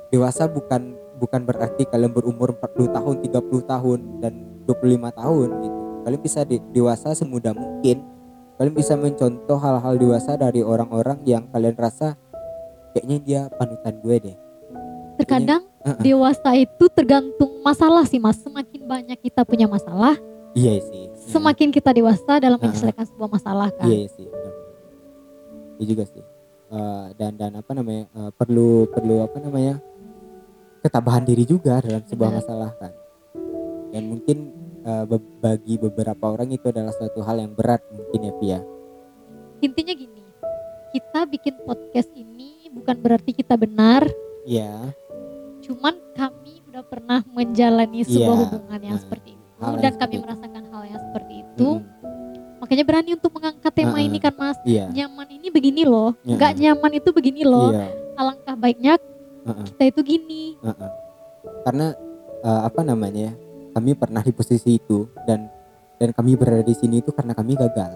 [0.08, 4.34] Dewasa bukan bukan berarti kalian berumur 40 tahun 30 tahun dan
[4.66, 5.80] 25 tahun gitu.
[6.04, 8.04] Kalian bisa de- dewasa semudah mungkin.
[8.54, 12.14] Kalian bisa mencontoh hal-hal dewasa dari orang-orang yang kalian rasa
[12.94, 14.36] kayaknya dia panutan gue deh.
[15.18, 16.02] Terkadang Heeh.
[16.14, 18.38] dewasa itu tergantung masalah sih mas.
[18.38, 20.14] Semakin banyak kita punya masalah
[20.54, 21.10] iya sih.
[21.34, 23.90] semakin kita dewasa dalam menyelesaikan sebuah masalah kan?
[23.90, 24.52] Iya sih benar.
[25.76, 26.24] Iya juga sih
[26.66, 29.78] Eh, dan dan apa namanya eh, perlu perlu apa namanya
[30.80, 32.40] ketabahan diri juga dalam sebuah Benar.
[32.40, 32.92] masalah kan
[33.88, 34.36] dan mungkin
[34.80, 38.60] eh, be- bagi beberapa orang itu adalah suatu hal yang berat mungkin ya Pia
[39.60, 40.22] intinya gini
[40.90, 44.02] kita bikin podcast ini bukan berarti kita benar
[44.42, 44.88] iya
[45.60, 48.42] cuman kami udah pernah menjalani sebuah Iya.
[48.42, 50.22] hubungan yang Nah, seperti itu dan seperti kami itu.
[50.22, 51.93] merasakan hal yang seperti itu Mm-mm.
[52.64, 54.08] Makanya berani untuk mengangkat tema Heeh.
[54.08, 56.40] ini kan mas iya nyaman ini begini loh Heeh.
[56.40, 58.96] nggak nyaman itu begini loh iya alangkah baiknya
[59.44, 59.64] Heeh.
[59.68, 60.90] kita itu gini Heeh.
[61.68, 61.92] karena
[62.40, 63.36] eh, apa namanya
[63.76, 65.52] kami pernah di posisi itu dan
[66.00, 67.92] dan kami berada di sini itu karena kami gagal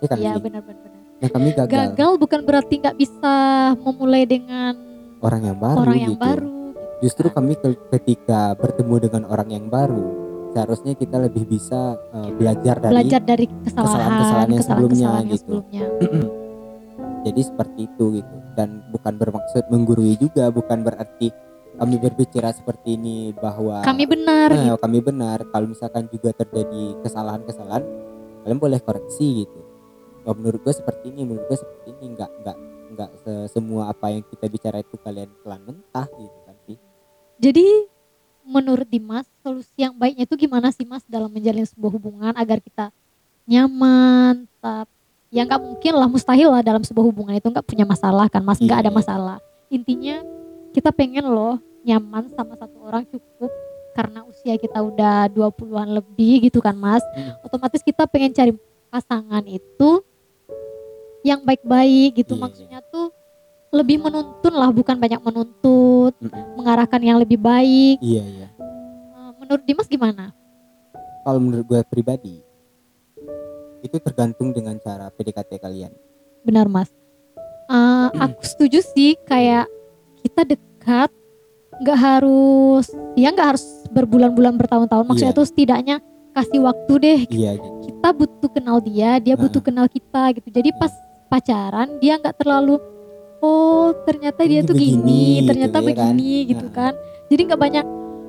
[0.00, 0.48] ya kan ya Pi?
[0.48, 1.02] benar-benar benar.
[1.18, 3.34] dan kami gagal, gagal bukan berarti nggak bisa
[3.82, 4.72] memulai dengan
[5.20, 6.22] orang yang baru orang yang gitu.
[6.22, 6.56] baru gitu
[6.98, 7.34] justru kan.
[7.42, 10.27] kami ke- ketika bertemu dengan orang yang baru
[10.58, 13.86] seharusnya kita lebih bisa eh, belajar dari belajar dari kesalahan
[14.18, 15.38] kesalahan-kesalahan yang sebelumnya yang gitu.
[15.62, 15.84] sebelumnya.
[17.26, 21.30] jadi seperti itu gitu dan bukan bermaksud menggurui juga bukan berarti
[21.78, 24.82] kami berbicara seperti ini bahwa kami benar Nah, gitu.
[24.82, 27.86] kami benar kalau misalkan juga terjadi kesalahan-kesalahan
[28.42, 29.60] kalian boleh koreksi gitu
[30.26, 32.56] oh, menurut gue seperti ini menurut gue seperti ini nggak nggak
[32.88, 36.76] nggak se- semua apa yang kita bicara itu kalian telan mentah gitu kan sih
[37.38, 37.66] jadi
[38.48, 42.88] menurut Dimas solusi yang baiknya itu gimana sih Mas dalam menjalin sebuah hubungan agar kita
[43.44, 44.86] nyaman tetap
[45.28, 48.56] ya nggak mungkin lah mustahil lah dalam sebuah hubungan itu nggak punya masalah kan Mas
[48.58, 48.96] nggak ada Iya.
[48.96, 49.36] masalah
[49.68, 50.24] intinya
[50.72, 53.52] kita pengen loh nyaman sama satu orang cukup
[53.92, 57.36] karena usia kita udah 20-an lebih gitu kan Mas Hmm.
[57.42, 58.52] otomatis kita pengen cari
[58.88, 60.00] pasangan itu
[61.20, 62.42] yang baik-baik gitu Iya, iya.
[62.42, 63.12] maksudnya tuh
[63.68, 66.44] lebih menuntun lah bukan banyak menuntut Mm-mm.
[66.56, 68.00] mengarahkan yang lebih baik.
[68.00, 68.48] Iya iya.
[68.56, 70.32] Eh, menurut Dimas gimana?
[71.22, 72.40] Kalau menurut gue pribadi
[73.78, 75.92] itu tergantung dengan cara PDKT kalian.
[76.42, 76.88] Benar Mas.
[77.68, 79.68] Eh, aku setuju sih kayak
[80.24, 81.12] kita dekat
[81.78, 85.04] nggak harus ya nggak harus berbulan-bulan bertahun-tahun.
[85.04, 85.38] Maksudnya Iya.
[85.38, 85.96] tuh setidaknya
[86.32, 87.20] kasih waktu deh.
[87.28, 90.48] Iya gitu kita butuh kenal dia dia butuh kenal kita gitu.
[90.48, 90.94] Jadi pas
[91.28, 92.78] pacaran dia nggak terlalu
[93.40, 95.86] oh ternyata dia Ini tuh begini, gini gitu, ternyata ya kan?
[95.86, 96.74] begini gitu Nah.
[96.74, 96.92] kan
[97.26, 97.84] jadi nggak banyak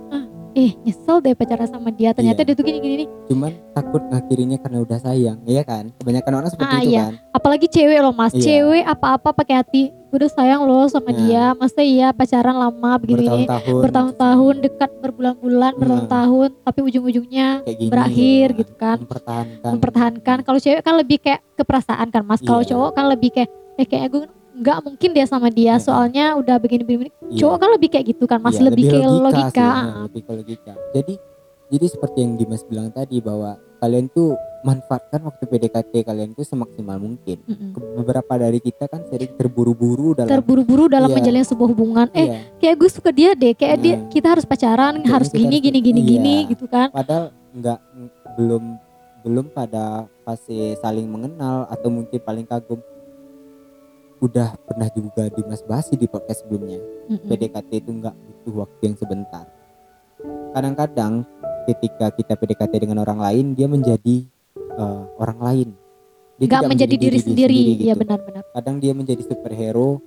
[0.10, 0.24] ah,
[0.56, 2.48] eh nyesel deh pacaran sama dia ternyata Iya.
[2.48, 6.50] dia tuh gini gini nih cuman takut ngakhirinya karena udah sayang iya kan kebanyakan orang
[6.50, 7.04] seperti Ah, itu iya.
[7.04, 8.44] kan apalagi cewek loh mas Iya.
[8.44, 11.18] cewek apa-apa pakai hati "Gua udah sayang loh sama Nah.
[11.20, 15.80] dia masa iya pacaran lama begini bertahun-tahun bertahun-tahun dekat berbulan-bulan Nah.
[15.80, 18.98] bertahun-tahun tapi ujung-ujungnya kayak gini berakhir nah, gitu kan.
[19.00, 22.70] mempertahankan mempertahankan kalau cewek kan lebih kayak keperasaan kan mas kalau Iya.
[22.72, 24.24] cowok kan lebih kayak eh kayaknya gue
[24.60, 25.82] nggak mungkin dia sama dia Iya.
[25.82, 27.40] soalnya udah begini-begini Iya.
[27.40, 29.84] cowok kan lebih kayak gitu kan mas Iya, lebih, kayak logika, sih, ah.
[29.86, 31.14] nah, lebih ke logika jadi
[31.70, 36.98] jadi seperti yang Dimas bilang tadi bahwa kalian tuh manfaatkan waktu PDKT kalian tuh semaksimal
[36.98, 37.72] mungkin Mm-mm.
[37.72, 41.16] Ke- beberapa dari kita kan sering terburu-buru dalam terburu-buru dalam Iya.
[41.16, 44.98] menjalin sebuah hubungan eh iya, kayak gue suka dia deh kayak dia kita harus pacaran
[44.98, 46.10] Kayaknya harus gini harus- gini gini iya.
[46.10, 48.64] gini gitu kan padahal nggak ng- belum
[49.20, 49.86] belum pada
[50.22, 52.80] fase saling mengenal atau mungkin paling kagum
[54.20, 57.28] udah pernah juga Dimas bahas di podcast sebelumnya Mm-mm.
[57.28, 59.46] PDKT itu nggak butuh waktu yang sebentar.
[60.52, 61.24] Kadang-kadang
[61.68, 65.70] ketika kita PDKT dengan orang lain, dia menjadi eh, orang lain.
[66.40, 68.00] Dia nggak tidak menjadi diri sendiri, ya gitu.
[68.04, 70.00] benar-benar Kadang dia menjadi superhero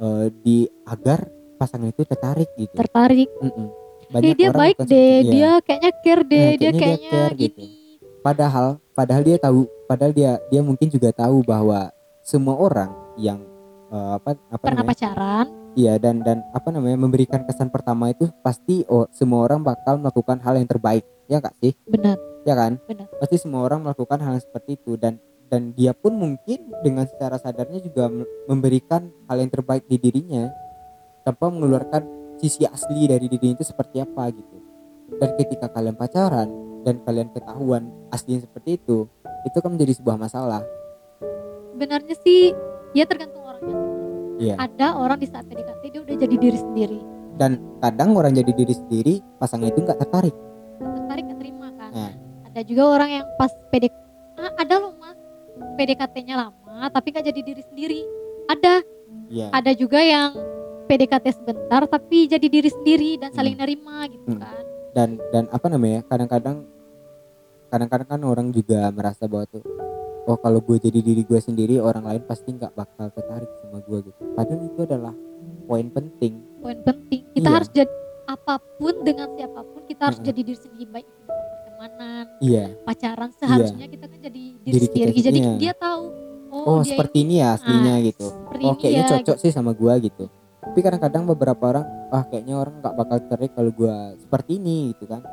[0.00, 2.70] eh, di agar pasangan itu tertarik gitu.
[2.78, 3.68] tertarik Mm-mm.
[4.14, 5.32] eh dia orang baik deh iya.
[5.34, 7.62] dia kayaknya care deh Nah, dia kayaknya dia care gini gitu.
[8.18, 11.90] Padahal, padahal dia tahu, padahal dia dia mungkin juga tahu bahwa
[12.22, 13.40] semua orang yang
[13.92, 14.92] eh, apa apa pernah namanya?
[14.94, 15.46] pacaran?
[15.78, 20.42] Iya dan dan apa namanya memberikan kesan pertama itu pasti oh, semua orang bakal melakukan
[20.42, 21.06] hal yang terbaik.
[21.28, 21.76] Ya kak sih?
[21.86, 22.16] Benar.
[22.42, 22.80] Ya kan?
[22.88, 23.06] Benar.
[23.20, 24.96] pasti semua orang melakukan hal yang seperti itu.
[24.96, 29.96] Dan dan dia pun mungkin dengan secara sadarnya juga me- memberikan hal yang terbaik di
[29.96, 30.52] dirinya
[31.24, 32.04] tanpa mengeluarkan
[32.40, 34.56] sisi asli dari dirinya itu seperti apa gitu.
[35.18, 36.48] Dan ketika kalian pacaran
[36.84, 39.08] dan kalian ketahuan aslinya seperti itu
[39.44, 40.62] itu kan menjadi sebuah masalah.
[41.72, 42.52] Sebenarnya sih
[42.92, 43.47] ya tergantung
[44.38, 44.54] Iya.
[44.56, 46.98] ada orang di saat PDKT dia udah jadi diri sendiri
[47.34, 50.34] dan kadang orang jadi diri sendiri pasangan itu nggak tertarik
[50.78, 52.12] Nggak tertarik nggak terima kan Nah.
[52.44, 53.94] ada juga orang yang pas PDK
[54.34, 55.18] Ah, ada loh mas
[55.74, 58.00] PDKT-nya lama tapi nggak jadi diri sendiri
[58.46, 58.74] ada
[59.26, 59.50] Iya.
[59.50, 60.30] ada juga yang
[60.86, 63.60] PDKT sebentar tapi jadi diri sendiri dan saling Hmm.
[63.60, 64.40] nerima gitu Hmm.
[64.40, 64.62] kan
[64.94, 66.64] dan dan apa namanya kadang-kadang
[67.68, 69.62] kadang-kadang kan orang juga merasa bahwa tuh
[70.28, 73.98] oh kalau gue jadi diri gue sendiri orang lain pasti nggak bakal tertarik sama gue
[74.12, 74.20] gitu.
[74.36, 75.14] Padahal itu adalah
[75.64, 76.44] poin penting.
[76.60, 77.24] Poin penting.
[77.32, 77.56] Kita Iya.
[77.56, 77.92] harus jadi
[78.28, 81.08] apa pun dengan siapa pun kita harus jadi diri sendiri baik.
[81.64, 82.64] Pertemanan iya.
[82.84, 85.20] pacaran seharusnya kita kan jadi diri, Diri kita sendiri.
[85.24, 86.04] Jadi sendiri, dia tahu
[86.52, 88.26] oh, oh dia seperti ini ya aslinya Ah, gitu
[88.68, 90.24] oh kayaknya ya, cocok sih sama gue gitu.
[90.58, 95.08] Tapi kadang-kadang beberapa orang ah kayaknya orang nggak bakal tertarik kalau gue seperti ini gitu
[95.08, 95.24] kan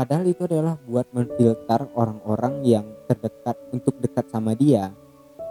[0.00, 4.96] padahal itu adalah buat memfilter orang-orang yang terdekat untuk dekat sama dia.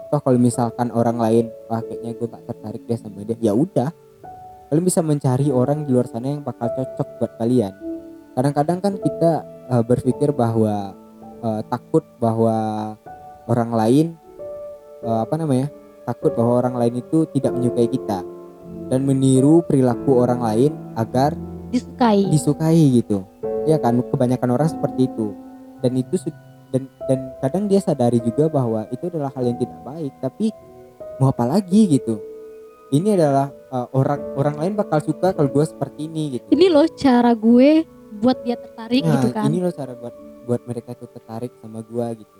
[0.10, 3.93] Toh kalau misalkan orang lain kayaknya gue nggak tertarik deh sama dia ya udah.
[4.74, 7.74] Kalian bisa mencari orang di luar sana yang bakal cocok buat kalian.
[8.34, 9.32] Kadang-kadang kan kita
[9.70, 10.97] eh, berpikir bahwa
[11.45, 12.58] eh, takut bahwa
[13.45, 14.06] orang lain
[15.06, 15.70] eh, apa namanya
[16.10, 18.26] takut bahwa orang lain itu tidak menyukai kita.
[18.89, 21.38] Dan meniru perilaku orang lain agar
[21.70, 22.26] disukai.
[22.34, 23.28] disukai gitu
[23.68, 25.34] ya kan kebanyakan orang seperti itu.
[25.80, 26.16] Dan itu
[26.70, 30.53] dan dan kadang dia sadari juga bahwa itu adalah hal yang tidak baik tapi
[31.18, 32.22] mau apa lagi gitu.
[32.89, 36.47] Ini adalah uh, orang orang lain bakal suka kalau gue seperti ini gitu.
[36.49, 37.86] Ini loh cara gue
[38.20, 39.45] buat dia tertarik nah gitu kan.
[39.47, 40.16] ini loh cara buat
[40.49, 42.38] buat mereka itu tertarik sama gue gitu.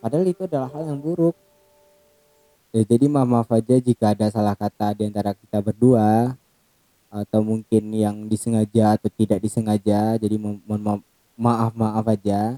[0.00, 1.34] Padahal itu adalah hal yang buruk.
[2.70, 6.38] Ya jadi maaf maaf aja jika ada salah kata di antara kita berdua
[7.10, 11.02] atau mungkin yang disengaja atau tidak disengaja jadi mo- mohon maaf
[11.34, 12.56] maaf maaf aja.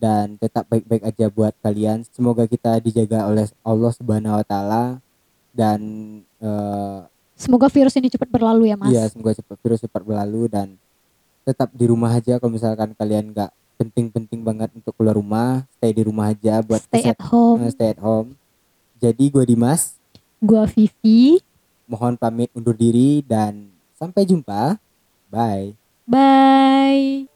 [0.00, 2.08] Dan tetap baik-baik aja buat kalian.
[2.08, 4.84] Semoga kita dijaga oleh Allah Subhanahu Wa Taala.
[5.52, 5.80] Dan
[6.40, 6.98] eh,
[7.36, 8.88] semoga virus ini cepat berlalu ya mas.
[8.88, 10.80] Iya, semoga cepat virus cepat berlalu dan
[11.44, 16.04] tetap di rumah aja kalau misalkan kalian nggak penting-penting banget untuk keluar rumah, stay di
[16.04, 17.64] rumah aja buat stay at home.
[17.64, 18.36] eh, stay at home.
[19.00, 19.96] Jadi gue Dimas,
[20.36, 21.40] gua Vivi
[21.90, 24.78] mohon pamit undur diri dan sampai jumpa.
[25.30, 25.74] Bye.
[26.06, 27.29] bye